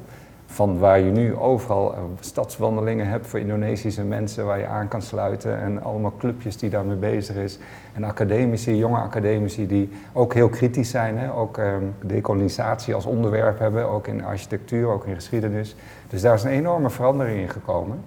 [0.51, 5.01] van waar je nu overal eh, stadswandelingen hebt voor Indonesische mensen waar je aan kan
[5.01, 7.59] sluiten en allemaal clubjes die daarmee bezig is.
[7.93, 11.33] En academici, jonge academici die ook heel kritisch zijn, hè?
[11.33, 15.75] ook um, decolonisatie als onderwerp hebben, ook in architectuur, ook in geschiedenis.
[16.09, 17.99] Dus daar is een enorme verandering in gekomen.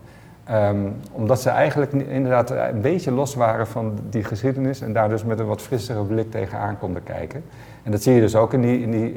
[0.50, 5.24] Um, omdat ze eigenlijk inderdaad een beetje los waren van die geschiedenis en daar dus
[5.24, 7.44] met een wat frissere blik tegenaan konden kijken.
[7.83, 9.12] En dat zie je dus ook in, die, in, die,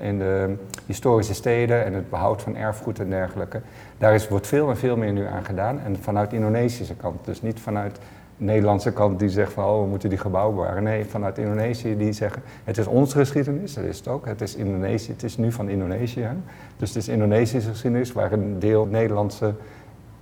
[0.00, 0.54] in, de,
[0.86, 3.60] historische steden en het behoud van erfgoed en dergelijke.
[3.98, 5.80] Daar is, wordt veel en veel meer nu aan gedaan.
[5.80, 7.98] En vanuit Indonesische kant, dus niet vanuit
[8.36, 10.82] de Nederlandse kant die zegt van oh, we moeten die gebouwen bewaren.
[10.82, 14.26] Nee, vanuit Indonesië die zeggen het is onze geschiedenis, dat is het ook.
[14.26, 16.28] Het is Indonesië, het is nu van Indonesië.
[16.76, 19.54] Dus het is Indonesische geschiedenis waar een deel Nederlandse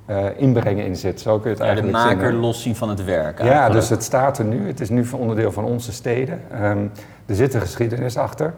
[0.07, 1.21] uh, inbrengen in zit.
[1.21, 3.43] Zo kun je het ja, eigenlijk De maker loszien van het werk.
[3.43, 4.67] Ja, dus het staat er nu.
[4.67, 6.41] Het is nu onderdeel van onze steden.
[6.63, 6.91] Um,
[7.27, 8.55] er zit een geschiedenis achter.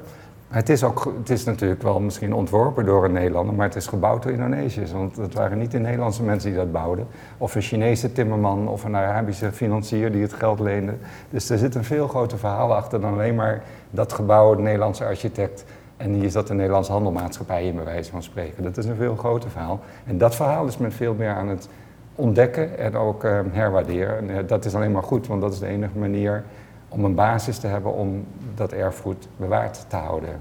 [0.49, 3.87] Het is, ook, het is natuurlijk wel misschien ontworpen door een Nederlander, maar het is
[3.87, 4.93] gebouwd door Indonesiërs.
[4.93, 7.07] Want het waren niet de Nederlandse mensen die dat bouwden.
[7.39, 10.95] Of een Chinese timmerman of een Arabische financier die het geld leende.
[11.31, 15.05] Dus er zit een veel groter verhaal achter dan alleen maar dat gebouw, de Nederlandse
[15.05, 15.65] architect.
[15.97, 18.63] En hier is dat de Nederlandse handelmaatschappij in, bij wijze van spreken.
[18.63, 19.81] Dat is een veel groter verhaal.
[20.07, 21.69] En dat verhaal is men veel meer aan het
[22.15, 24.19] ontdekken en ook uh, herwaarderen.
[24.19, 26.45] En, uh, dat is alleen maar goed, want dat is de enige manier
[26.89, 30.41] om een basis te hebben om dat erfgoed bewaard te houden.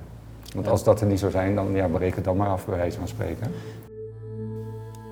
[0.55, 2.77] Want als dat er niet zou zijn, dan ja, bereken het dan maar af, bij
[2.77, 3.51] wijze van spreken.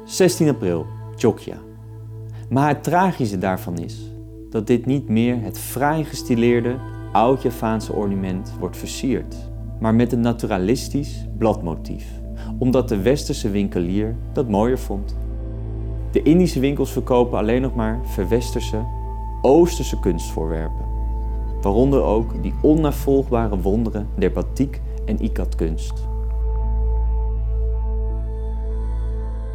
[0.05, 1.57] 16 april, Chokja.
[2.49, 4.11] Maar het tragische daarvan is
[4.49, 6.75] dat dit niet meer het fraai gestileerde
[7.11, 9.35] oud-Javaanse ornament wordt versierd,
[9.83, 12.05] maar met een naturalistisch bladmotief,
[12.59, 15.15] omdat de westerse winkelier dat mooier vond.
[16.11, 18.85] De Indische winkels verkopen alleen nog maar verwesterse,
[19.41, 20.85] oosterse kunstvoorwerpen
[21.61, 25.93] waaronder ook die onnavolgbare wonderen der batik en ikatkunst.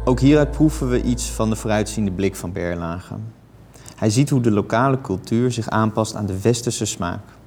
[0.05, 3.15] Ook hieruit proeven we iets van de vooruitziende blik van Berlage.
[3.95, 7.38] Hij ziet hoe de lokale cultuur zich aanpast aan de westerse smaak.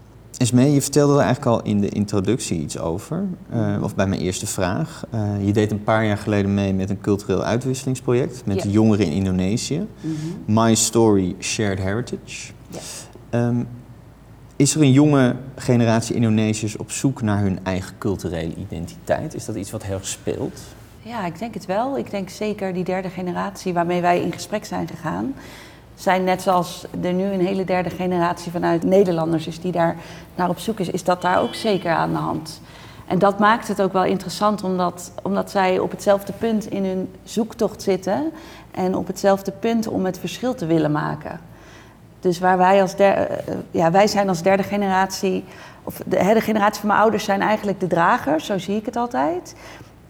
[0.42, 3.24] Esmee, je vertelde er eigenlijk al in de introductie iets over,
[3.55, 5.05] uh, of bij mijn eerste vraag.
[5.14, 8.70] Uh, je deed een paar jaar geleden mee met een cultureel uitwisselingsproject met ja.
[8.70, 9.78] jongeren in Indonesië.
[9.78, 10.55] Mm -hmm.
[10.55, 12.52] My Story Shared Heritage.
[12.68, 13.46] Ja.
[13.46, 13.68] Um,
[14.57, 19.35] is er een jonge generatie Indonesiërs op zoek naar hun eigen culturele identiteit?
[19.35, 20.61] Is dat iets wat heel erg speelt?
[21.02, 21.98] Ja, ik denk het wel.
[21.98, 25.35] Ik denk zeker die derde generatie waarmee wij in gesprek zijn gegaan,
[26.03, 29.97] zijn net zoals er nu een hele derde generatie vanuit Nederlanders is die daar
[30.35, 32.61] naar op zoek is, is dat daar ook zeker aan de hand.
[33.07, 37.15] En dat maakt het ook wel interessant, omdat, omdat zij op hetzelfde punt in hun
[37.25, 38.33] zoektocht zitten
[38.71, 41.41] en op hetzelfde punt om het verschil te willen maken.
[42.21, 45.45] Dus waar wij als derde, eh, ja, wij zijn als derde generatie,
[45.83, 48.97] of de, de, generatie van mijn ouders zijn eigenlijk de dragers, zo zie ik het
[48.97, 49.55] altijd.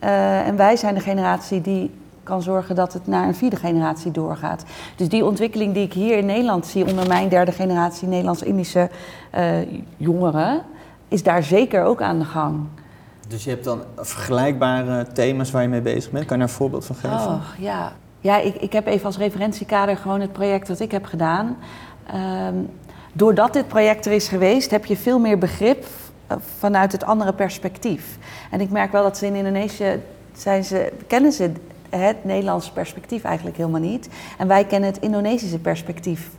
[0.04, 1.90] Uh, en wij zijn de generatie die
[2.22, 4.64] kan zorgen dat het naar een vierde generatie doorgaat.
[4.96, 8.90] Dus die ontwikkeling die ik hier in Nederland zie onder mijn derde generatie Nederlands-Indische
[9.34, 9.56] uh,
[9.96, 10.62] jongeren,
[11.08, 12.66] is daar zeker ook aan de gang.
[13.28, 16.26] Dus je hebt dan vergelijkbare thema's waar je mee bezig bent.
[16.26, 17.16] Kan je daar een voorbeeld van geven?
[17.16, 21.04] Oh, ja, ja ik, ik heb even als referentiekader gewoon het project dat ik heb
[21.04, 21.56] gedaan.
[22.06, 22.54] Ehm,
[23.12, 25.86] doordat dit project er is geweest, heb je veel meer begrip
[26.26, 28.18] eh, vanuit het andere perspectief.
[28.50, 30.00] En ik merk wel dat ze in Indonesië
[30.32, 31.52] zijn ze, kennen ze
[31.96, 34.08] het Nederlandse perspectief eigenlijk helemaal niet.
[34.38, 36.30] En wij kennen het Indonesische perspectief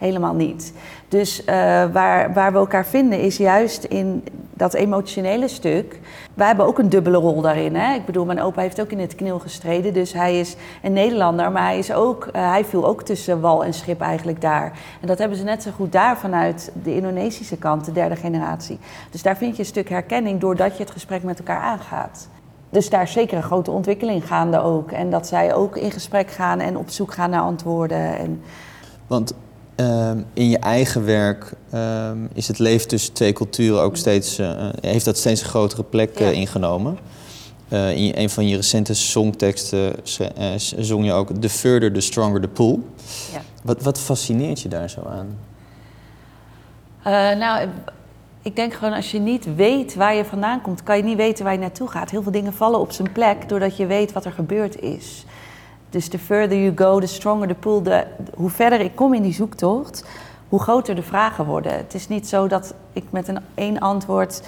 [0.00, 0.72] helemaal niet.
[1.08, 1.46] Dus uh,
[1.92, 6.00] waar, waar we elkaar vinden is juist in dat emotionele stuk.
[6.34, 7.74] Wij hebben ook een dubbele rol daarin.
[7.74, 7.94] Hè?
[7.94, 9.92] Ik bedoel, mijn opa heeft ook in het knil gestreden.
[9.92, 13.64] Dus hij is een Nederlander, maar hij, is ook, uh, hij viel ook tussen wal
[13.64, 14.72] en schip eigenlijk daar.
[15.00, 18.78] En dat hebben ze net zo goed daar vanuit de Indonesische kant, de derde generatie.
[19.10, 22.28] Dus daar vind je een stuk herkenning doordat je het gesprek met elkaar aangaat.
[22.70, 24.92] Dus daar is zeker een grote ontwikkeling gaande ook.
[24.92, 28.18] En dat zij ook in gesprek gaan en op zoek gaan naar antwoorden.
[28.18, 28.42] En...
[29.06, 29.34] Want
[29.80, 34.68] Ehm, in je eigen werk ehm, is het leven tussen twee culturen ook steeds, uh,
[34.80, 36.98] heeft dat steeds een grotere plek uh, ingenomen.
[37.68, 39.94] Uh, in een van je recente songteksten
[40.78, 42.78] zong je ook The further, the stronger the pull.
[43.32, 43.40] Ja.
[43.62, 45.38] Wat, wat fascineert je daar zo aan?
[47.38, 47.68] nou,
[48.42, 51.44] ik denk gewoon als je niet weet waar je vandaan komt, kan je niet weten
[51.44, 52.10] waar je naartoe gaat.
[52.10, 55.24] Heel veel dingen vallen op zijn plek doordat je weet wat er gebeurd is.
[55.90, 57.82] Dus the further you go, the stronger the pull.
[57.82, 60.04] De, hoe verder ik kom in die zoektocht,
[60.48, 61.72] hoe groter de vragen worden.
[61.72, 64.42] Het is niet zo dat ik met een één antwoord,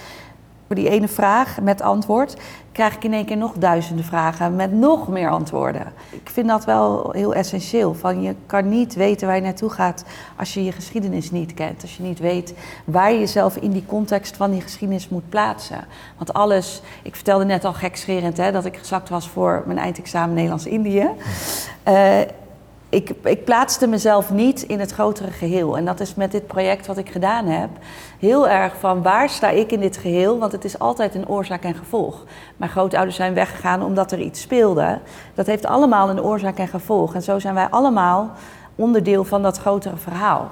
[0.73, 2.37] voor die ene vraag met antwoord,
[2.73, 5.93] krijg ik in één keer nog duizenden vragen met nog meer antwoorden.
[6.11, 7.95] Ik vind dat wel heel essentieel.
[7.95, 10.05] Van je kan niet weten waar je naartoe gaat
[10.37, 11.83] als je je geschiedenis niet kent.
[11.83, 12.55] Als je niet weet
[12.85, 15.85] waar je jezelf in die context van die geschiedenis moet plaatsen.
[16.17, 20.35] Want alles, ik vertelde net al gekscherend hè, dat ik gezakt was voor mijn eindexamen
[20.35, 21.09] Nederlands-Indië.
[21.89, 22.21] Uh,
[22.93, 25.77] ik, ik plaatste mezelf niet in het grotere geheel.
[25.77, 27.71] En dat is met dit project wat ik gedaan heb
[28.19, 30.39] heel erg van waar sta ik in dit geheel?
[30.39, 32.25] Want het is altijd een oorzaak en gevolg.
[32.57, 34.99] Mijn grootouders zijn weggegaan omdat er iets speelde.
[35.35, 37.15] Dat heeft allemaal een oorzaak en gevolg.
[37.15, 38.31] En zo zijn wij allemaal
[38.75, 40.51] onderdeel van dat grotere verhaal.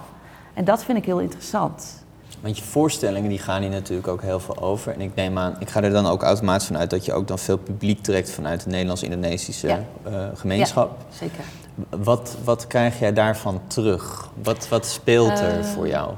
[0.54, 2.04] En dat vind ik heel interessant.
[2.40, 4.92] Want je voorstellingen die gaan hier natuurlijk ook heel veel over.
[4.92, 7.38] En ik neem aan, ik ga er dan ook automatisch vanuit dat je ook dan
[7.38, 9.84] veel publiek trekt vanuit de Nederlands-Indonesische ja.
[10.08, 10.96] uh, gemeenschap.
[10.98, 11.44] Ja, zeker.
[11.88, 14.30] Wat, wat krijg jij daarvan terug?
[14.42, 16.14] Wat, wat speelt er uh, voor jou?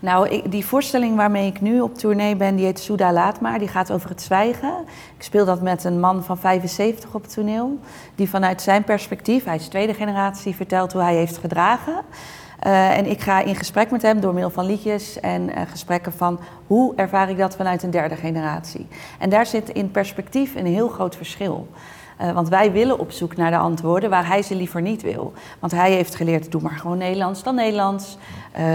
[0.00, 3.58] Nou, ik, die voorstelling waarmee ik nu op tournee ben, die heet Souda Laat Maar.
[3.58, 4.74] Die gaat over het zwijgen.
[5.16, 7.78] Ik speel dat met een man van 75 op het toneel.
[8.14, 11.94] Die vanuit zijn perspectief, hij is tweede generatie, vertelt hoe hij heeft gedragen.
[12.66, 16.12] Uh, en ik ga in gesprek met hem door middel van liedjes en uh, gesprekken
[16.12, 18.86] van hoe ervaar ik dat vanuit een derde generatie.
[19.18, 21.68] En daar zit in perspectief een heel groot verschil.
[22.22, 25.32] Uh, want wij willen op zoek naar de antwoorden waar hij ze liever niet wil.
[25.58, 28.16] Want hij heeft geleerd, doe maar gewoon Nederlands dan Nederlands.
[28.58, 28.66] Uh,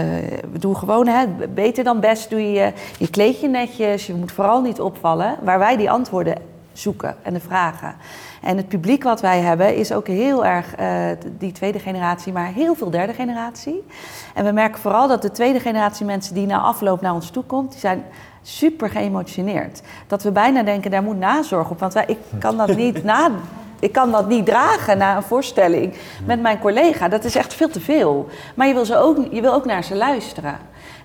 [0.58, 4.06] doe gewoon, hè, beter dan best, doe je je kleed je netjes.
[4.06, 5.36] Je moet vooral niet opvallen.
[5.42, 6.36] Waar wij die antwoorden
[6.78, 7.94] zoeken en de vragen.
[8.42, 11.06] En het publiek wat wij hebben is ook heel erg uh,
[11.38, 13.86] die tweede generatie, maar heel veel derde generatie.
[14.34, 17.44] En we merken vooral dat de tweede generatie mensen die na afloop naar ons toe
[17.44, 18.04] komt, die zijn
[18.42, 19.80] super geëmotioneerd.
[20.06, 21.78] Dat we bijna denken, daar moet nazorg op.
[21.78, 23.30] Want wij, ik kan dat niet na,
[23.78, 27.08] ik kan dat niet dragen na een voorstelling met mijn collega.
[27.08, 28.28] Dat is echt veel te veel.
[28.54, 30.58] Maar je wil, ze ook, je wil ook naar ze luisteren.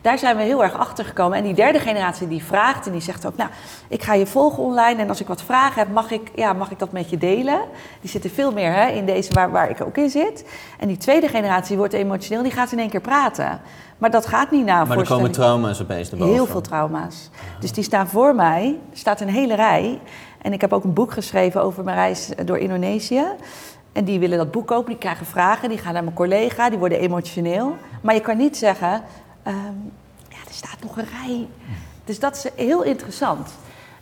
[0.03, 1.37] Daar zijn we heel erg achter gekomen.
[1.37, 3.49] En die derde generatie die vraagt en die zegt ook, nou,
[3.87, 6.71] ik ga je volgen online en als ik wat vragen heb, mag ik, ja, mag
[6.71, 7.59] ik dat met je delen?
[8.01, 10.45] Die zitten veel meer hè, in deze waar, waar ik ook in zit.
[10.79, 13.61] En die tweede generatie wordt emotioneel, die gaat in één keer praten.
[13.97, 16.33] Maar dat gaat niet na Maar er komen trauma's opeens naar boven.
[16.33, 17.29] Heel veel trauma's.
[17.59, 19.99] Dus die staan voor mij, er staat een hele rij.
[20.41, 23.23] En ik heb ook een boek geschreven over mijn reis door Indonesië.
[23.93, 26.79] En die willen dat boek kopen, die krijgen vragen, die gaan naar mijn collega, die
[26.79, 27.75] worden emotioneel.
[28.01, 29.03] Maar je kan niet zeggen,
[29.47, 29.91] um,
[30.29, 31.47] ja, er staat nog een rij.
[32.05, 33.49] Dus dat is heel interessant.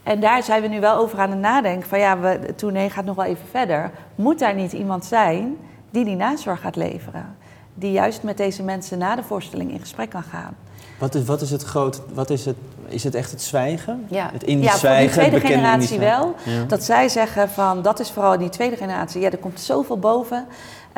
[0.03, 3.05] En daar zijn we nu wel over aan het nadenken van ja, we, tournee gaat
[3.05, 3.91] nog wel even verder.
[4.15, 5.57] Moet daar niet iemand zijn
[5.89, 7.35] die die nazorg gaat leveren?
[7.73, 10.55] Die juist met deze mensen na de voorstelling in gesprek kan gaan.
[10.99, 12.55] Wat is, wat is het groot, wat is het,
[12.87, 14.05] is het echt het zwijgen?
[14.09, 16.35] Ja, het Indisch ja, zwijgen, voor die tweede generatie wel.
[16.43, 16.63] Ja.
[16.63, 19.21] Dat zij zeggen van, dat is vooral die tweede generatie.
[19.21, 20.45] Ja, er komt zoveel boven.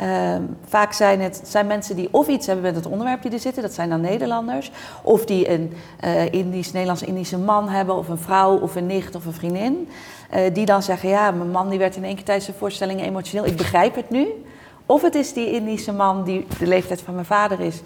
[0.00, 0.36] Uh,
[0.66, 3.62] vaak zijn het zijn mensen die of iets hebben met het onderwerp die er zitten,
[3.62, 4.70] dat zijn dan Nederlanders.
[5.02, 9.26] Of die een uh, Indisch, Nederlands-Indische man hebben, of een vrouw, of een nicht, of
[9.26, 9.88] een vriendin.
[10.34, 13.02] Uh, die dan zeggen, ja, mijn man die werd in één keer tijdens de voorstelling
[13.02, 13.46] emotioneel.
[13.46, 14.44] Ik begrijp het nu.
[14.86, 17.82] Of het is die Indische man die de leeftijd van mijn vader is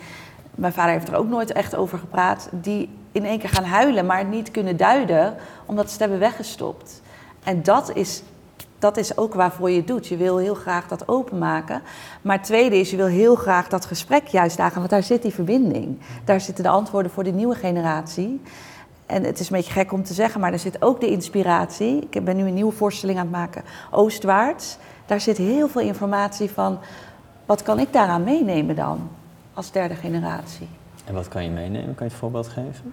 [0.59, 4.06] mijn vader heeft er ook nooit echt over gepraat, die in één keer gaan huilen,
[4.06, 5.36] maar niet kunnen duiden,
[5.66, 7.02] omdat ze het hebben weggestopt.
[7.44, 8.22] En dat is
[8.79, 10.07] dat is ook waarvoor je het doet.
[10.07, 11.83] Je wil heel graag dat openmaken.
[12.22, 15.22] Maar het tweede is, je wil heel graag dat gesprek juist aangaan, want daar zit
[15.22, 15.99] die verbinding.
[16.24, 18.41] Daar zitten de antwoorden voor de nieuwe generatie.
[19.07, 22.07] En het is een beetje gek om te zeggen, maar er zit ook de inspiratie.
[22.11, 24.76] Ik ben nu een nieuwe voorstelling aan het maken, Oostwaarts.
[25.07, 26.79] Daar zit heel veel informatie van,
[27.47, 29.11] wat kan ik daaraan meenemen dan,
[29.55, 30.68] als derde generatie?
[31.05, 31.95] En wat kan je meenemen?
[31.95, 32.93] Kan je het voorbeeld geven?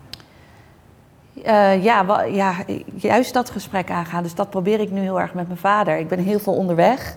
[1.35, 2.55] Uh, ja, ja,
[2.95, 4.23] juist dat gesprek aangaan.
[4.23, 5.97] Dus dat probeer ik nu heel erg met mijn vader.
[5.97, 7.15] Ik ben heel veel onderweg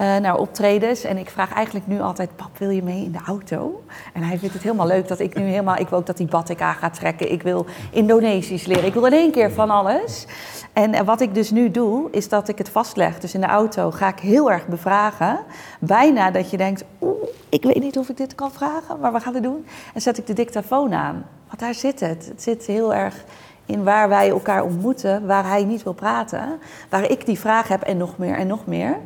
[0.00, 1.04] uh, naar optredens.
[1.04, 3.82] En ik vraag eigenlijk nu altijd: Pap, wil je mee in de auto?
[4.12, 5.76] En hij vindt het helemaal leuk dat ik nu helemaal.
[5.76, 7.32] Ik wil ook dat hij aan gaat trekken.
[7.32, 8.84] Ik wil Indonesisch leren.
[8.84, 10.26] Ik wil in één keer van alles.
[10.72, 13.18] En, en wat ik dus nu doe, is dat ik het vastleg.
[13.18, 15.38] Dus in de auto ga ik heel erg bevragen.
[15.80, 19.20] Bijna dat je denkt: Oeh, ik weet niet of ik dit kan vragen, maar we
[19.20, 19.66] gaan het doen.
[19.94, 21.26] En zet ik de dictafoon aan.
[21.46, 22.26] Want daar zit het.
[22.26, 23.24] Het zit heel erg
[23.70, 26.58] in waar wij elkaar ontmoeten, waar hij niet wil praten,
[26.88, 28.96] waar ik die vraag heb en nog meer en nog meer.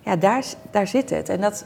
[0.00, 1.28] Ja, daar, daar zit het.
[1.28, 1.64] En dat,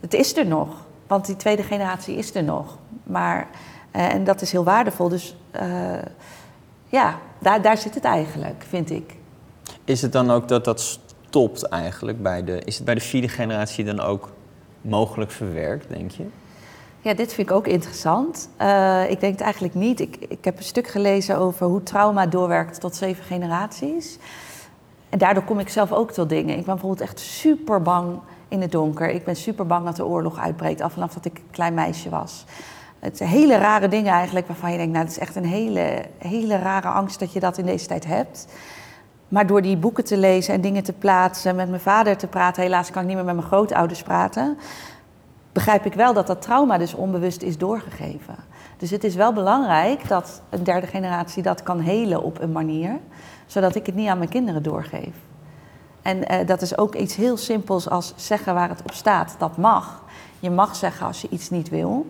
[0.00, 0.68] het is er nog,
[1.06, 2.78] want die tweede generatie is er nog.
[3.02, 3.48] Maar,
[3.90, 5.08] eh, en dat is heel waardevol.
[5.08, 5.62] Dus uh,
[6.88, 9.14] ja, daar, daar zit het eigenlijk, vind ik.
[9.84, 12.62] Is het dan ook dat dat stopt eigenlijk bij de.
[12.64, 14.32] Is het bij de vierde generatie dan ook
[14.80, 16.26] mogelijk verwerkt, denk je?
[17.02, 18.48] Ja, dit vind ik ook interessant.
[18.60, 20.00] Uh, ik denk het eigenlijk niet.
[20.00, 24.18] Ik, ik heb een stuk gelezen over hoe trauma doorwerkt tot zeven generaties.
[25.08, 26.58] En daardoor kom ik zelf ook tot dingen.
[26.58, 29.10] Ik ben bijvoorbeeld echt super bang in het donker.
[29.10, 32.08] Ik ben super bang dat de oorlog uitbreekt, af vanaf dat ik een klein meisje
[32.08, 32.44] was.
[32.98, 36.02] Het zijn hele rare dingen eigenlijk, waarvan je denkt, nou, het is echt een hele,
[36.18, 38.46] hele rare angst dat je dat in deze tijd hebt.
[39.28, 42.62] Maar door die boeken te lezen en dingen te plaatsen, met mijn vader te praten,
[42.62, 44.58] helaas kan ik niet meer met mijn grootouders praten,
[45.52, 48.36] begrijp ik wel dat dat trauma dus onbewust is doorgegeven.
[48.76, 52.98] Dus het is wel belangrijk dat een derde generatie dat kan helen op een manier,
[53.46, 55.14] zodat ik het niet aan mijn kinderen doorgeef.
[56.02, 59.34] En eh, dat is ook iets heel simpels als zeggen waar het op staat.
[59.38, 60.02] Dat mag.
[60.40, 62.06] Je mag zeggen als je iets niet wil.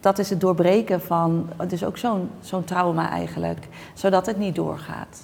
[0.00, 5.22] Dat is het doorbreken van, dus ook zo'n zo'n trauma eigenlijk, zodat het niet doorgaat.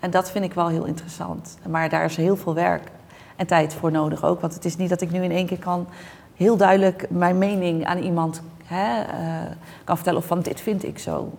[0.00, 1.58] En dat vind ik wel heel interessant.
[1.68, 2.90] Maar daar is heel veel werk
[3.36, 4.40] en tijd voor nodig ook.
[4.40, 5.86] Want het is niet dat ik nu in één keer kan
[6.34, 9.50] heel duidelijk mijn mening aan iemand hè, uh,
[9.84, 11.30] kan vertellen of van dit vind ik zo.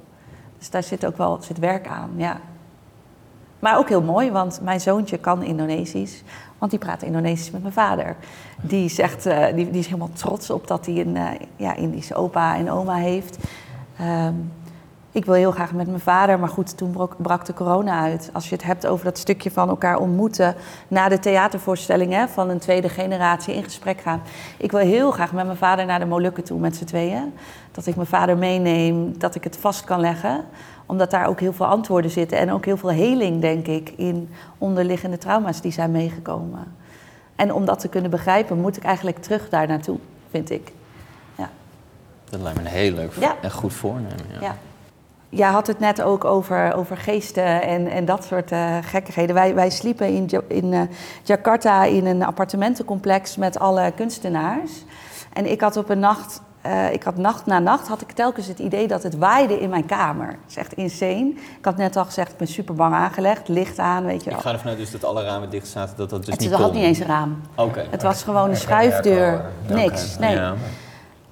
[0.57, 2.39] Dus daar zit ook wel zit werk aan, ja.
[3.59, 6.23] Maar ook heel mooi, want mijn zoontje kan Indonesisch.
[6.57, 8.15] Want die praat Indonesisch met mijn vader.
[8.61, 12.15] Die, zegt, uh, die, die, is helemaal trots op dat hij een uh, ja, Indische
[12.15, 13.37] opa en oma heeft.
[14.01, 14.51] Um,
[15.14, 18.30] ik wil heel graag met mijn vader, maar goed, toen brak, brak de corona uit.
[18.34, 20.55] Als je het hebt over dat stukje van elkaar ontmoeten
[20.88, 24.22] na de theatervoorstelling hè, van een tweede generatie in gesprek gaan.
[24.57, 27.34] Ik wil heel graag met mijn vader naar de Molukken toe met z'n tweeën.
[27.72, 30.45] Dat ik mijn vader meeneem, dat ik het vast kan leggen.
[30.86, 34.30] Omdat daar ook heel veel antwoorden zitten en ook heel veel heling, denk ik, in
[34.57, 36.76] onderliggende trauma's die zijn meegekomen.
[37.36, 39.97] En om dat te kunnen begrijpen, moet ik eigenlijk terug daar naartoe,
[40.30, 40.72] vind ik.
[41.36, 41.49] Ja.
[42.30, 43.36] Dat lijkt me een heel leuk ja.
[43.41, 44.26] en goed voornemen.
[44.32, 44.41] ja.
[44.41, 44.57] ja
[45.34, 49.36] jij had het net ook over, over geesten en, en dat soort uh, gekkigheden.
[49.36, 50.81] Wij, wij sliepen in, in uh,
[51.23, 54.71] Jakarta in een appartementencomplex met alle kunstenaars.
[55.34, 58.47] En ik had op een nacht, uh, ik had nacht na nacht, had ik telkens
[58.47, 60.27] het idee dat het waaide in mijn kamer.
[60.27, 61.34] Dat is echt insane.
[61.57, 64.39] Ik had net al gezegd, ik ben super bang aangelegd, licht aan, weet je wel.
[64.39, 66.49] Ik ga ervan uit dus dat alle ramen dicht zaten, dat dat dus het niet
[66.49, 66.57] kon.
[66.57, 67.41] Het had niet eens een raam.
[67.55, 67.86] Oké.
[67.89, 70.17] Het was gewoon een schuifdeur, niks.
[70.17, 70.36] Nee.
[70.36, 70.53] Ja.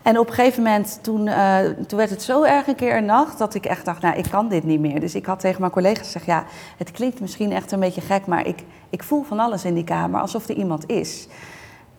[0.01, 3.05] En op een gegeven moment, toen, uh, toen werd het zo erg een keer een
[3.05, 4.99] nacht, dat ik echt dacht, nou, ik kan dit niet meer.
[4.99, 6.43] Dus ik had tegen mijn collega's gezegd, ja,
[6.77, 9.83] het klinkt misschien echt een beetje gek, maar ik, ik voel van alles in die
[9.83, 11.27] kamer, alsof er iemand is.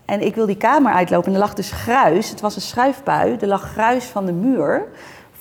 [0.05, 3.37] En ik wil die kamer uitlopen en er lag dus gruis, het was een schuifbui,
[3.41, 4.89] er lag gruis van de muur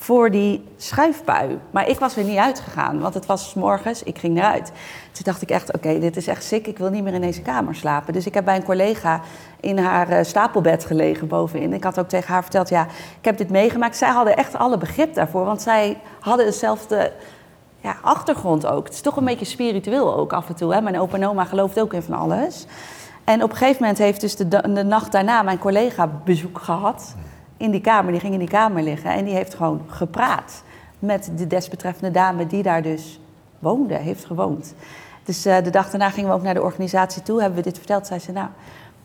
[0.02, 1.58] voor die schuifbui.
[1.70, 4.72] Maar ik was er niet uitgegaan, want het was s morgens, ik ging eruit.
[5.12, 7.42] Toen dacht ik echt, oké, dit is echt sick, ik wil niet meer in deze
[7.42, 8.12] kamer slapen.
[8.12, 9.20] Dus ik heb bij een collega
[9.60, 11.72] in haar uh, stapelbed gelegen bovenin.
[11.72, 12.86] Ik had ook tegen haar verteld, ja,
[13.18, 13.96] ik heb dit meegemaakt.
[13.96, 17.12] Zij hadden echt alle begrip daarvoor, want zij hadden dezelfde
[17.80, 18.84] ja, achtergrond ook.
[18.84, 20.74] Het is toch een beetje spiritueel ook af en toe.
[20.74, 20.80] Hè?
[20.80, 22.66] Mijn opa en oma gelooft ook in van alles.
[23.24, 27.14] En op een gegeven moment heeft dus de, de nacht daarna mijn collega bezoek gehad
[27.62, 28.12] in die kamer.
[28.12, 30.62] Die ging in die kamer liggen en die heeft gewoon gepraat
[30.98, 33.20] met de desbetreffende dame die daar dus
[33.58, 34.74] woonde, heeft gewoond.
[35.24, 37.78] Dus uh, de dag daarna gingen we ook naar de organisatie toe, hebben we dit
[37.78, 38.06] verteld.
[38.06, 38.48] Zei ze, nou,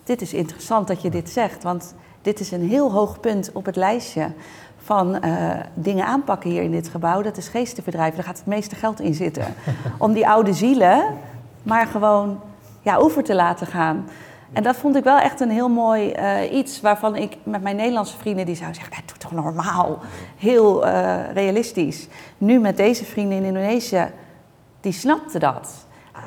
[0.04, 3.66] dit is interessant dat je dit zegt, want dit is een heel hoog punt op
[3.66, 4.32] het lijstje
[4.78, 7.22] van uh, dingen aanpakken hier in dit gebouw.
[7.22, 9.46] Dat is geestenverdrijven, daar gaat het meeste geld in zitten.
[9.98, 11.04] Om die oude zielen
[11.64, 12.40] maar gewoon
[12.82, 14.10] ja, over te laten gaan.
[14.54, 17.76] En dat vond ik wel echt een heel mooi uh, iets waarvan ik met mijn
[17.76, 20.00] Nederlandse vrienden die zouden zeggen, dat doe toch normaal,
[20.38, 22.08] heel uh, realistisch.
[22.38, 24.12] Nu met deze vrienden in Indonesië,
[24.82, 25.70] die snapte dat.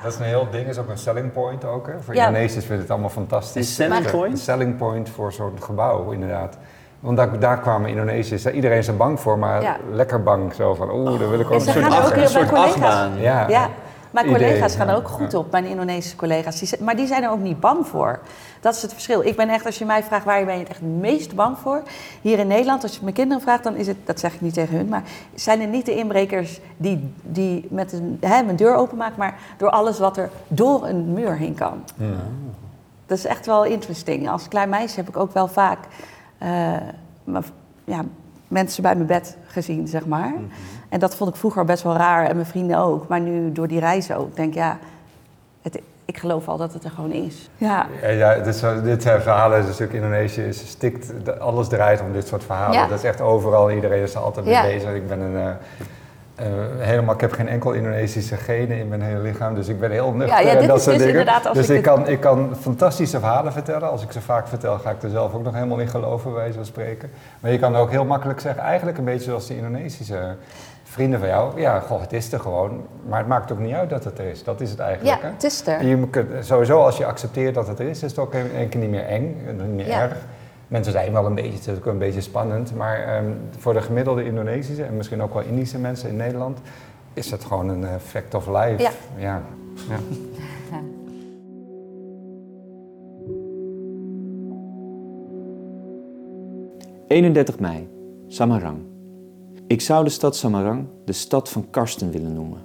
[0.02, 1.86] Dat is een heel ding, is ook een selling point ook.
[1.86, 1.92] Hè?
[2.00, 2.26] Voor Ja.
[2.26, 3.68] Indonesiërs vinden het allemaal fantastisch.
[3.68, 4.38] Een selling Een point?
[4.38, 6.58] selling point voor zo'n gebouw, inderdaad.
[7.00, 9.76] Want daar, daar kwamen Indonesiërs, iedereen is er bang voor, maar Ja.
[9.92, 10.54] lekker bang.
[10.54, 12.16] Zo van, oeh, daar wil ik ook En ze een soort gaan ook achter.
[12.16, 12.72] heel een bij soort collega's.
[12.74, 13.18] achtbaan.
[13.20, 13.68] Ja, Ja,
[14.10, 14.92] mijn collega's gaan ja.
[14.92, 16.58] er ook goed op, mijn Indonesische collega's.
[16.58, 18.20] Die, maar die zijn er ook niet bang voor.
[18.60, 19.24] Dat is het verschil.
[19.24, 21.82] Ik ben echt, als je mij vraagt waar ben je het echt meest bang voor?
[22.20, 24.54] Hier in Nederland, als je mijn kinderen vraagt, dan is het, dat zeg ik niet
[24.54, 25.02] tegen hun, maar
[25.34, 29.70] zijn er niet de inbrekers die, die met een, hè, een deur openmaken, maar door
[29.70, 31.84] alles wat er door een muur heen kan.
[33.06, 34.28] Dat is echt wel interesting.
[34.28, 35.78] Als klein meisje heb ik ook wel vaak
[36.38, 36.76] eh,
[37.84, 38.04] ja,
[38.48, 40.34] mensen bij mijn bed gezien, zeg maar.
[40.90, 43.08] En dat vond ik vroeger best wel raar en mijn vrienden ook.
[43.08, 44.78] Maar nu door die reizen ook, denk ik, ja,
[45.62, 47.50] het, ik geloof al dat het er gewoon is.
[47.56, 51.68] Ja, Ja, ja dit, soort- dit zijn verhalen, is natuurlijk Indonesië is stikt, de- alles
[51.68, 52.74] draait om dit soort verhalen.
[52.78, 52.86] Ja.
[52.86, 54.62] Dat is echt overal, iedereen is er altijd mee Ja.
[54.62, 54.94] bezig.
[54.94, 55.48] Ik ben een, eh,
[56.34, 56.46] eh,
[56.78, 60.12] helemaal, ik heb geen enkel Indonesische genen in mijn hele lichaam, dus ik ben heel
[60.12, 61.26] nuchter Ja, ja, en dit dat is soort dus dingen.
[61.52, 63.90] dus ik kan, ik kan fantastische verhalen vertellen.
[63.90, 66.40] Als ik ze vaak vertel, ga ik er zelf ook nog helemaal in geloven, bij
[66.40, 67.10] wijze van spreken.
[67.40, 70.36] Maar je kan ook heel makkelijk zeggen, eigenlijk een beetje zoals die Indonesische
[70.90, 71.60] vrienden van jou.
[71.60, 74.24] Ja, goh, het is er gewoon, maar het maakt ook niet uit dat het er
[74.24, 74.44] is.
[74.44, 75.32] Dat is het eigenlijk, ja hè?
[75.32, 75.86] het is er.
[75.86, 78.68] Je kunt, sowieso als je accepteert dat het er is, is het ook in één
[78.68, 80.00] keer niet meer eng, niet meer Ja.
[80.02, 80.16] erg.
[80.68, 83.24] Mensen zijn wel een beetje, het is ook een beetje spannend, maar ehm,
[83.58, 86.58] voor de gemiddelde Indonesische en misschien ook wel Indische mensen in Nederland
[87.12, 88.82] is het gewoon een eh, fact of life.
[88.82, 88.90] Ja.
[89.16, 89.42] ja.
[89.88, 89.96] ja.
[97.08, 97.88] 31 mei,
[98.28, 98.89] Samarang.
[99.70, 102.60] Ik zou de stad Samarang de stad van Karsten willen noemen,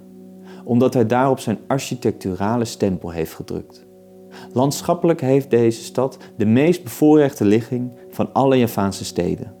[0.64, 3.86] omdat hij daarop zijn architecturale stempel heeft gedrukt.
[4.52, 9.54] Landschappelijk heeft deze stad de meest bevoorrechte ligging van alle Javaanse steden,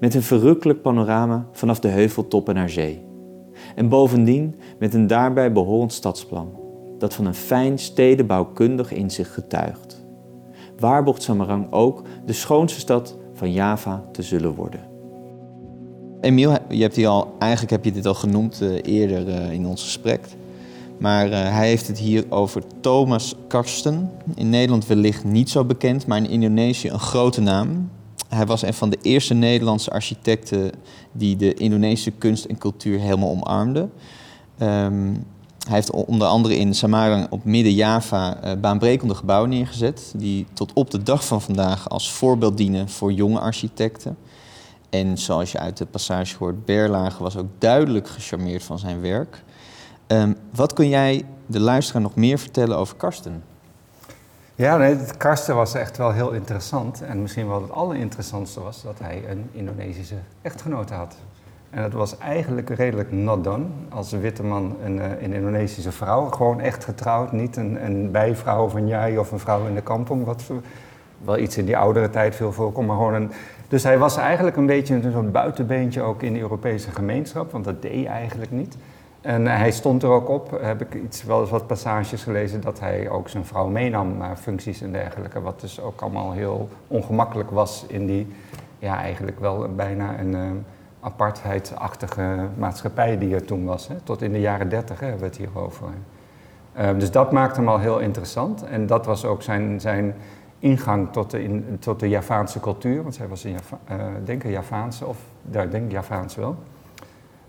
[0.00, 3.04] met een verrukkelijk panorama vanaf de heuveltoppen naar zee.
[3.74, 6.60] En bovendien met een daarbij behorend stadsplan,
[6.98, 10.00] dat van een fijn stedenbouwkundig inzicht getuigt
[10.78, 14.91] waarborgt Samarang ook de schoonste stad van Java te zullen worden.
[16.22, 19.66] Emiel, je hebt hier al, eigenlijk heb je dit al genoemd eh, eerder eh, in
[19.66, 20.26] ons gesprek.
[20.98, 24.10] Maar eh, hij heeft het hier over Thomas Karsten.
[24.34, 27.90] In Nederland wellicht niet zo bekend, maar in Indonesië een grote naam.
[28.28, 30.70] Hij was een van de eerste Nederlandse architecten
[31.12, 33.88] die de Indonesische kunst en cultuur helemaal omarmde.
[34.58, 35.12] Ehm,
[35.66, 41.02] hij heeft onder andere in Samarang op Midden-Java baanbrekende gebouwen neergezet, die tot op de
[41.02, 44.16] dag van vandaag als voorbeeld dienen voor jonge architecten.
[44.92, 49.42] En zoals je uit de passage hoort, Berlage was ook duidelijk gecharmeerd van zijn werk.
[50.06, 53.42] Ehm, wat kun jij de luisteraar nog meer vertellen over Karsten?
[54.54, 57.02] Ja, nee, Karsten was echt wel heel interessant.
[57.02, 61.16] En misschien wel het allerinteressantste was dat hij een Indonesische echtgenote had.
[61.70, 63.64] En dat was eigenlijk redelijk not done.
[63.88, 67.32] Als een witte man een, eh, een Indonesische vrouw, gewoon echt getrouwd.
[67.32, 70.42] Niet een, een bijvrouw van jij of een vrouw in de kampong, wat
[71.24, 72.86] wel iets in die oudere tijd veel voorkomt.
[72.86, 73.30] Maar gewoon een,
[73.72, 77.64] dus hij was eigenlijk een beetje een soort buitenbeentje ook in de Europese gemeenschap, want
[77.64, 78.76] dat deed hij eigenlijk niet.
[79.20, 82.80] En hij stond er ook op, heb ik iets, wel eens wat passages gelezen, dat
[82.80, 85.40] hij ook zijn vrouw meenam naar functies en dergelijke.
[85.40, 88.32] Wat dus ook allemaal heel ongemakkelijk was in die,
[88.78, 90.40] ja, eigenlijk wel bijna een eh,
[91.00, 93.88] apartheidsachtige maatschappij die er toen was.
[93.88, 93.94] Hè.
[94.04, 95.86] Tot in de jaren dertig hebben we het hier over.
[96.72, 98.64] Eh, dus dat maakte hem al heel interessant.
[98.64, 100.14] En dat was ook zijn, zijn
[100.62, 103.02] ingang tot de, in, tot de Javaanse cultuur.
[103.02, 105.18] Want zij was een Java, eh, denk Javaanse, of
[105.50, 106.56] ik denk Javaans wel.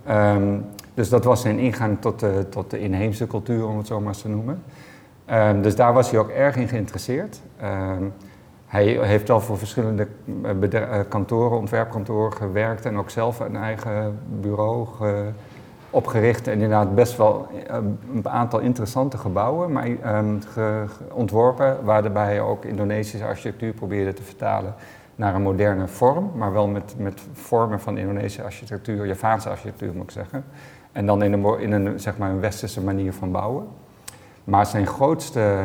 [0.05, 0.57] Ehm,
[0.93, 4.13] dus dat was zijn ingang tot de, tot de inheemse cultuur, om het zo maar
[4.13, 4.63] te noemen.
[5.25, 7.41] Ehm, dus daar was hij ook erg in geïnteresseerd.
[7.59, 8.03] Ehm,
[8.67, 10.07] hij heeft al voor verschillende
[10.43, 15.31] eh, eh, kantoren, ontwerpkantoren gewerkt en ook zelf een eigen bureau ge-
[15.93, 16.47] opgericht.
[16.47, 17.75] En inderdaad best wel eh,
[18.13, 24.73] een aantal interessante gebouwen maar, ehm, ge- ontworpen, waarbij ook Indonesische architectuur probeerde te vertalen
[25.15, 30.03] naar een moderne vorm, maar wel met, met vormen van Indonesische architectuur, Javaanse architectuur moet
[30.03, 30.43] ik zeggen.
[30.91, 33.67] En dan in een, in een, zeg maar een westerse manier van bouwen.
[34.43, 35.55] Maar zijn grootste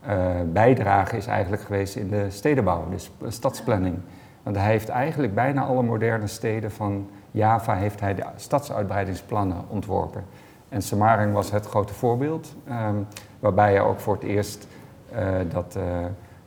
[0.00, 0.16] eh,
[0.52, 3.96] bijdrage is eigenlijk geweest in de stedenbouw, dus stadsplanning.
[4.42, 10.24] Want hij heeft eigenlijk bijna alle moderne steden van Java heeft hij de stadsuitbreidingsplannen ontworpen.
[10.68, 12.94] En Samarang was het grote voorbeeld, ehm,
[13.40, 14.66] waarbij hij ook voor het eerst
[15.12, 15.82] eh, dat, eh,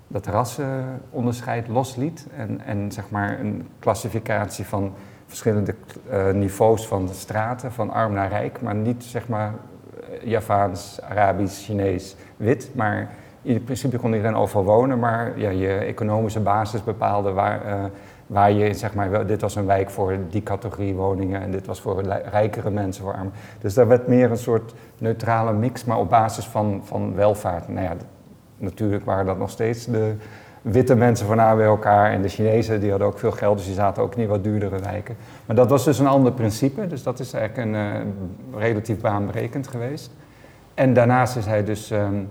[0.08, 4.94] dat rassenonderscheid losliet en, en zeg maar een klassificatie van
[5.26, 5.76] verschillende
[6.10, 9.54] eh, niveaus van de straten, van arm naar rijk, maar niet zeg maar
[10.24, 13.10] Javaans, Arabisch, Chinees, wit, maar
[13.42, 17.90] in principe kon iedereen overal wonen, maar ja, je economische basis bepaalde waar,
[18.30, 21.82] Waar je, zeg maar, dit was een wijk voor die categorie woningen en dit was
[21.82, 23.34] voor rijkere mensen, voor armen.
[23.62, 27.68] Dus daar werd meer een soort neutrale mix, maar op basis van, van welvaart.
[27.68, 27.94] Nou ja,
[28.58, 30.14] natuurlijk waren dat nog steeds de
[30.62, 33.76] witte mensen van bij elkaar en de Chinezen die hadden ook veel geld, dus die
[33.76, 35.16] zaten ook in wat duurdere wijken.
[35.46, 39.68] Maar dat was dus een ander principe, dus dat is eigenlijk een uh, relatief baanbrekend
[39.68, 40.12] geweest.
[40.74, 42.30] En daarnaast is hij dus um,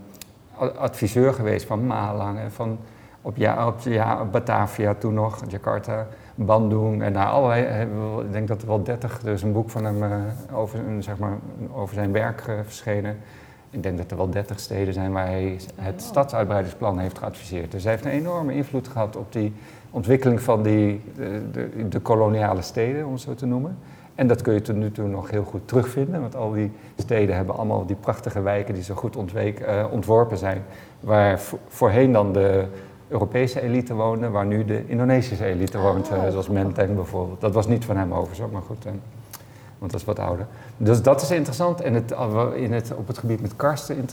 [0.78, 2.78] adviseur geweest van Malang van
[3.22, 7.88] op, ja, op ja, Batavia toen nog, Jakarta, Bandung en naar allerlei,
[8.24, 10.10] ik denk dat er wel dertig, er is een boek van hem uh,
[10.52, 11.36] over, zeg maar,
[11.74, 13.16] over zijn werk uh, verschenen.
[13.70, 17.70] Ik denk dat er wel dertig steden zijn waar hij het stadsuitbreidingsplan heeft geadviseerd.
[17.70, 19.52] Dus hij heeft een enorme invloed gehad op die
[19.90, 23.78] ontwikkeling van die, de, de, de koloniale steden, om het zo te noemen.
[24.14, 27.36] En dat kun je tot nu toe nog heel goed terugvinden, want al die steden
[27.36, 30.62] hebben allemaal die prachtige wijken die zo goed ontweek, ontworpen zijn,
[31.00, 32.66] waar voorheen dan de
[33.08, 37.40] Europese elite woonde, waar nu de Indonesische elite woont, uh, zoals Menteng bijvoorbeeld.
[37.40, 38.92] Dat was niet van hem overigens, maar goed, uh,
[39.78, 40.46] want dat is wat ouder.
[40.76, 41.80] Dus dat is interessant.
[41.80, 42.14] En het,
[42.54, 44.08] in het, op het gebied met Karsten,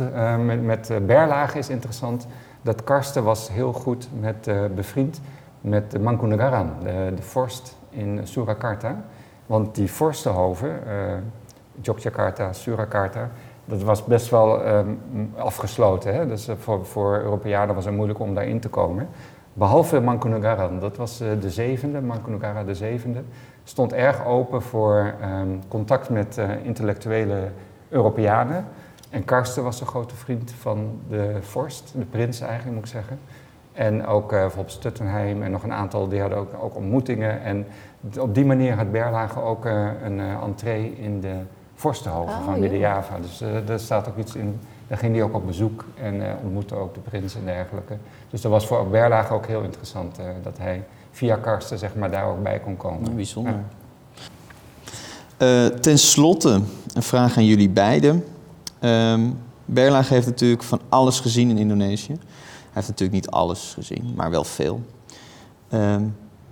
[0.45, 2.27] met, met Berlage is interessant,
[2.61, 5.21] dat Karsten was heel goed met, bevriend
[5.61, 9.03] met de, de vorst in Surakarta.
[9.45, 11.13] Want die vorstenhoven, uh,
[11.81, 13.29] Yogyakarta, Surakarta,
[13.65, 14.99] dat was best wel um,
[15.37, 16.13] afgesloten.
[16.13, 16.27] Hè?
[16.27, 19.07] Dus uh, voor, voor Europeanen was het moeilijk om daarin te komen.
[19.53, 23.21] Behalve Mangkunegaran, dat was uh, de zevende, Mangkunagara de zevende,
[23.63, 27.49] stond erg open voor um, contact met intellectuele
[27.89, 28.65] Europeanen.
[29.09, 33.19] En Karsten was een grote vriend van de vorst, de prins eigenlijk moet ik zeggen.
[33.73, 37.41] En ook bijvoorbeeld Stuttenheim en nog een aantal, die hadden ook, ook ontmoetingen.
[37.41, 37.65] En
[38.19, 41.35] op die manier had Berlage ook een entree in de
[41.75, 43.19] vorstenhoven oh, van Midden-Java.
[43.19, 44.59] Dus daar staat ook iets in.
[44.87, 47.97] Daar ging hij ook op bezoek en ontmoette ook de prins en dergelijke.
[48.29, 52.25] Dus dat was voor Berlage ook heel interessant dat hij via Karsten zeg maar, daar
[52.25, 53.15] ook bij kon komen.
[53.15, 53.63] bijzonder.
[55.37, 55.69] Ja.
[55.69, 56.61] ten slotte
[56.93, 58.25] een vraag aan jullie beiden.
[58.81, 62.17] Um, Berlage heeft natuurlijk van alles gezien in Indonesië
[62.75, 64.81] heeft natuurlijk niet alles gezien, maar wel veel.
[65.69, 65.95] Uh,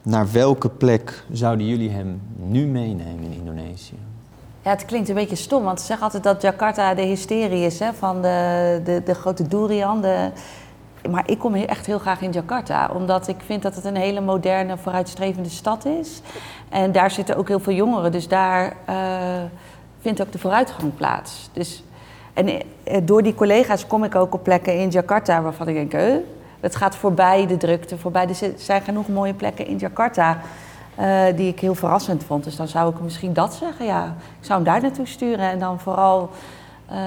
[0.02, 3.98] naar welke plek zouden jullie hem nu meenemen in Indonesië?
[4.64, 7.80] Ja, het klinkt een beetje stom, want ze zeggen altijd dat Jakarta de hysterie is
[7.80, 10.02] hè, van de, de, de grote durian.
[10.02, 10.30] De...
[11.10, 14.22] Maar ik kom echt heel graag in Jakarta, omdat ik vind dat het een hele
[14.22, 16.22] moderne, vooruitstrevende stad is.
[16.70, 18.96] En daar zitten ook heel veel jongeren, dus daar uh,
[20.02, 21.50] vindt ook de vooruitgang plaats.
[21.54, 21.84] Dus
[22.34, 22.48] en
[22.84, 26.16] eh, door die collega's kom ik ook op plekken in Jakarta waarvan ik denk, eh,
[26.60, 28.28] het gaat voorbij de drukte, voorbij.
[28.28, 30.38] Er zijn genoeg mooie plekken in Jakarta
[31.00, 32.44] uh, die ik heel verrassend vond.
[32.44, 34.06] Dus dan zou ik misschien dat zeggen, ja.
[34.40, 36.30] Ik zou hem daar naartoe sturen en dan vooral
[36.92, 36.98] uh,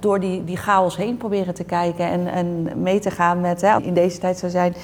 [0.00, 3.80] door die, die chaos heen proberen te kijken en, en mee te gaan met, hè,
[3.80, 4.74] in deze tijd zou zijn,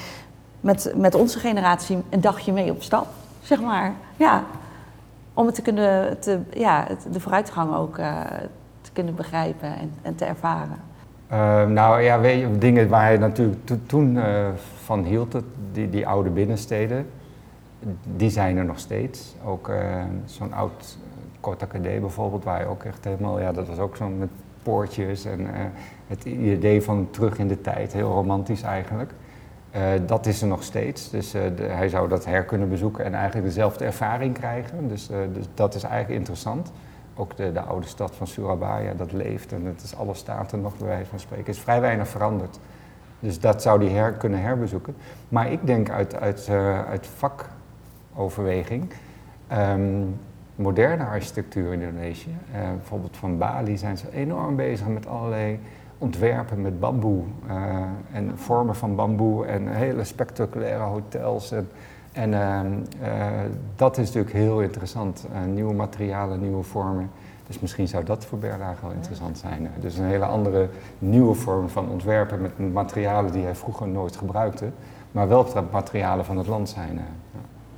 [0.61, 3.07] met, met onze generatie een dagje mee op stap,
[3.41, 3.93] zeg maar.
[4.15, 4.43] Ja,
[5.33, 8.19] om het te kunnen, te, ja, de vooruitgang ook uh,
[8.93, 10.91] kunnen begrijpen en, en te ervaren?
[11.73, 14.19] Nou ja, weet je, dingen waar hij natuurlijk to, toen
[14.83, 15.35] van hield,
[15.71, 17.09] die, die oude binnensteden,
[18.15, 19.35] die zijn er nog steeds.
[19.45, 20.97] Ook uh, zo'n oud
[21.39, 24.29] Kota bijvoorbeeld, waar je ook echt helemaal, ja, dat was ook zo met
[24.63, 25.47] poortjes en
[26.07, 29.11] het idee van terug in de tijd, heel romantisch eigenlijk.
[30.05, 33.85] dat is er nog steeds, dus hij zou dat her kunnen bezoeken en eigenlijk dezelfde
[33.85, 34.87] ervaring krijgen.
[34.87, 36.71] Dus, dus dat is eigenlijk interessant
[37.15, 40.57] ook de, de, oude stad van Surabaya, dat leeft en het is, alles staat er
[40.57, 41.47] nog bij wijze van spreken.
[41.47, 42.59] Is vrij weinig veranderd.
[43.19, 44.95] Dus dat zou hij her, kunnen herbezoeken.
[45.29, 46.49] Maar ik denk uit, uit,
[46.87, 47.07] uit
[48.13, 48.91] vakoverweging,
[49.51, 50.19] um,
[50.55, 55.59] moderne architectuur in Indonesië, uh, bijvoorbeeld van Bali zijn ze enorm bezig met allerlei
[55.97, 57.55] ontwerpen met bamboe uh,
[58.11, 61.51] en vormen van bamboe en hele spectaculaire hotels.
[62.11, 62.67] En, ehm,
[63.01, 63.27] eh,
[63.75, 65.27] dat is natuurlijk heel interessant.
[65.47, 67.09] Nieuwe materialen, nieuwe vormen.
[67.47, 69.69] Dus misschien zou dat voor Berlage wel interessant zijn.
[69.79, 74.69] Dus een hele andere nieuwe vorm van ontwerpen met materialen die hij vroeger nooit gebruikte.
[75.11, 76.99] Maar wel materialen van het land zijn.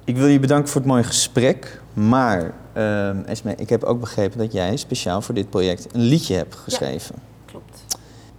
[0.05, 1.81] Ik wil je bedanken voor het mooie gesprek.
[1.93, 6.35] Maar uh, Esme, ik heb ook begrepen dat jij speciaal voor dit project een liedje
[6.35, 7.15] hebt geschreven.
[7.17, 7.85] Ja, klopt.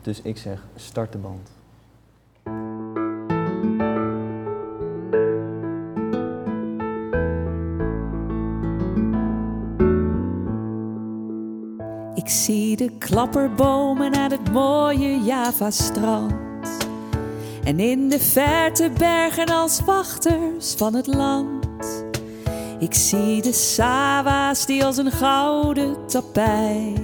[0.02, 1.48] Dus ik zeg, start de band.
[12.14, 16.34] Ik zie de klapperbomen aan het mooie Java-strand.
[17.64, 21.55] En in de verte bergen als wachters van het land.
[22.78, 27.00] Ik zie de sawa's die als een gouden tapijt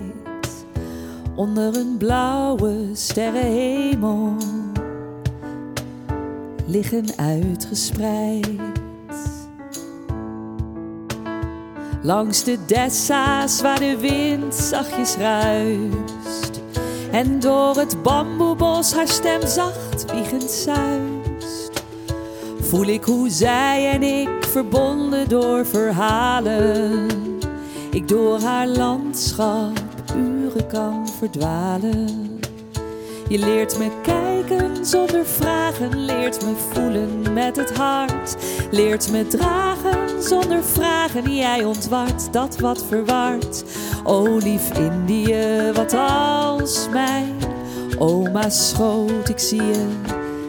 [1.35, 4.37] onder een blauwe sterrenhemel
[6.67, 8.61] liggen uitgespreid.
[12.03, 16.61] Langs de dessa's waar de wind zachtjes ruist.
[17.13, 21.12] En door het bamboebos haar stem zacht wiegend zuist.
[22.73, 27.09] Voel ik hoe zij en ik verbonden door verhalen.
[27.91, 29.79] Ik door haar landschap
[30.17, 32.41] uren kan verdwalen.
[33.29, 38.37] Je leert me kijken zonder vragen, leert me voelen met het hart.
[38.71, 43.65] Leert me dragen zonder vragen, jij ontwart dat wat verward.
[44.05, 47.37] O lief Indië, wat als mijn
[47.99, 49.87] oma schoot, ik zie je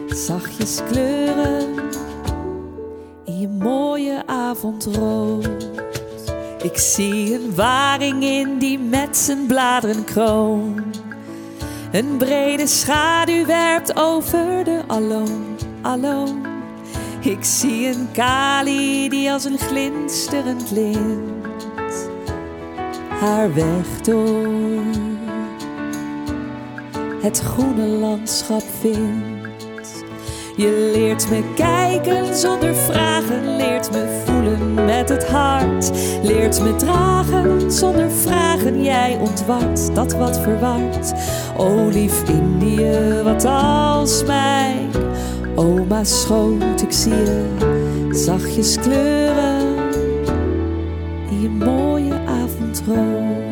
[0.06, 1.73] zachtjes kleuren
[3.64, 5.68] mooie avondrood.
[6.62, 10.82] Ik zie een waring in die met zijn bladeren kroon
[11.94, 16.46] een brede schaduw werpt over de alloon, alloon.
[17.20, 22.08] Ik zie een kali die als een glinsterend lint
[23.20, 24.82] haar weg door
[27.22, 29.33] het groene landschap vindt.
[30.56, 35.90] Je leert me kijken zonder vragen, leert me voelen met het hart.
[36.22, 41.12] Leert me dragen zonder vragen, jij ontwart dat wat verward.
[41.56, 44.90] O lief Indië, wat als mijn
[45.54, 49.76] oma schoot, ik zie je zachtjes kleuren
[51.30, 53.42] in je mooie avondrood.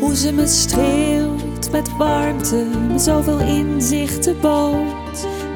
[0.00, 4.95] Hoe ze me streelt met warmte, me zoveel inzichten bood.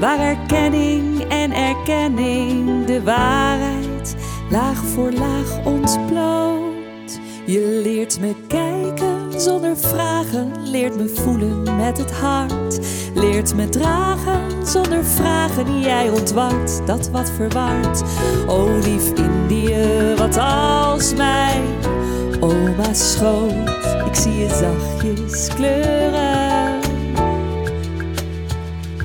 [0.00, 4.16] Waar erkenning en erkenning de waarheid
[4.50, 7.20] laag voor laag ontbloot.
[7.46, 12.78] Je leert me kijken zonder vragen, leert me voelen met het hart.
[13.14, 18.02] Leert me dragen zonder vragen, jij ontwart dat wat verward.
[18.46, 21.60] O lief Indië, wat als mij
[22.40, 23.68] oma schoot.
[24.06, 26.29] Ik zie je zachtjes kleuren.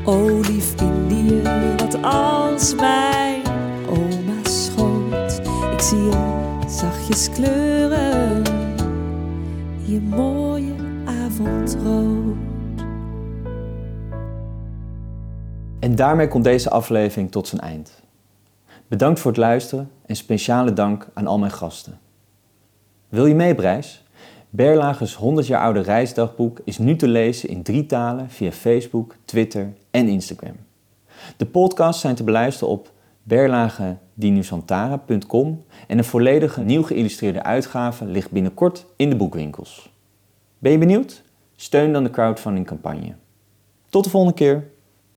[0.07, 1.41] O lief Indië,
[1.77, 3.41] wat als mij
[3.89, 5.41] oma schoot.
[5.71, 8.43] Ik zie je zachtjes kleuren.
[9.85, 10.75] Je mooie
[11.05, 12.35] avondrood.
[15.79, 18.01] En daarmee komt deze aflevering tot zijn eind.
[18.87, 21.99] Bedankt voor het luisteren en speciale dank aan al mijn gasten.
[23.09, 24.04] Wil je mee reis?
[24.55, 29.73] Berlage's 100 jaar oude reisdagboek is nu te lezen in drie talen via Facebook, Twitter
[29.91, 30.55] en Instagram.
[31.37, 32.91] De podcasts zijn te beluisteren op
[33.23, 39.93] berlagedinusantara.com en een volledige nieuw geïllustreerde uitgave ligt binnenkort in de boekwinkels.
[40.59, 41.23] Ben je benieuwd?
[41.55, 43.15] Steun dan de crowdfunding campagne.
[43.89, 44.73] Tot de volgende keer!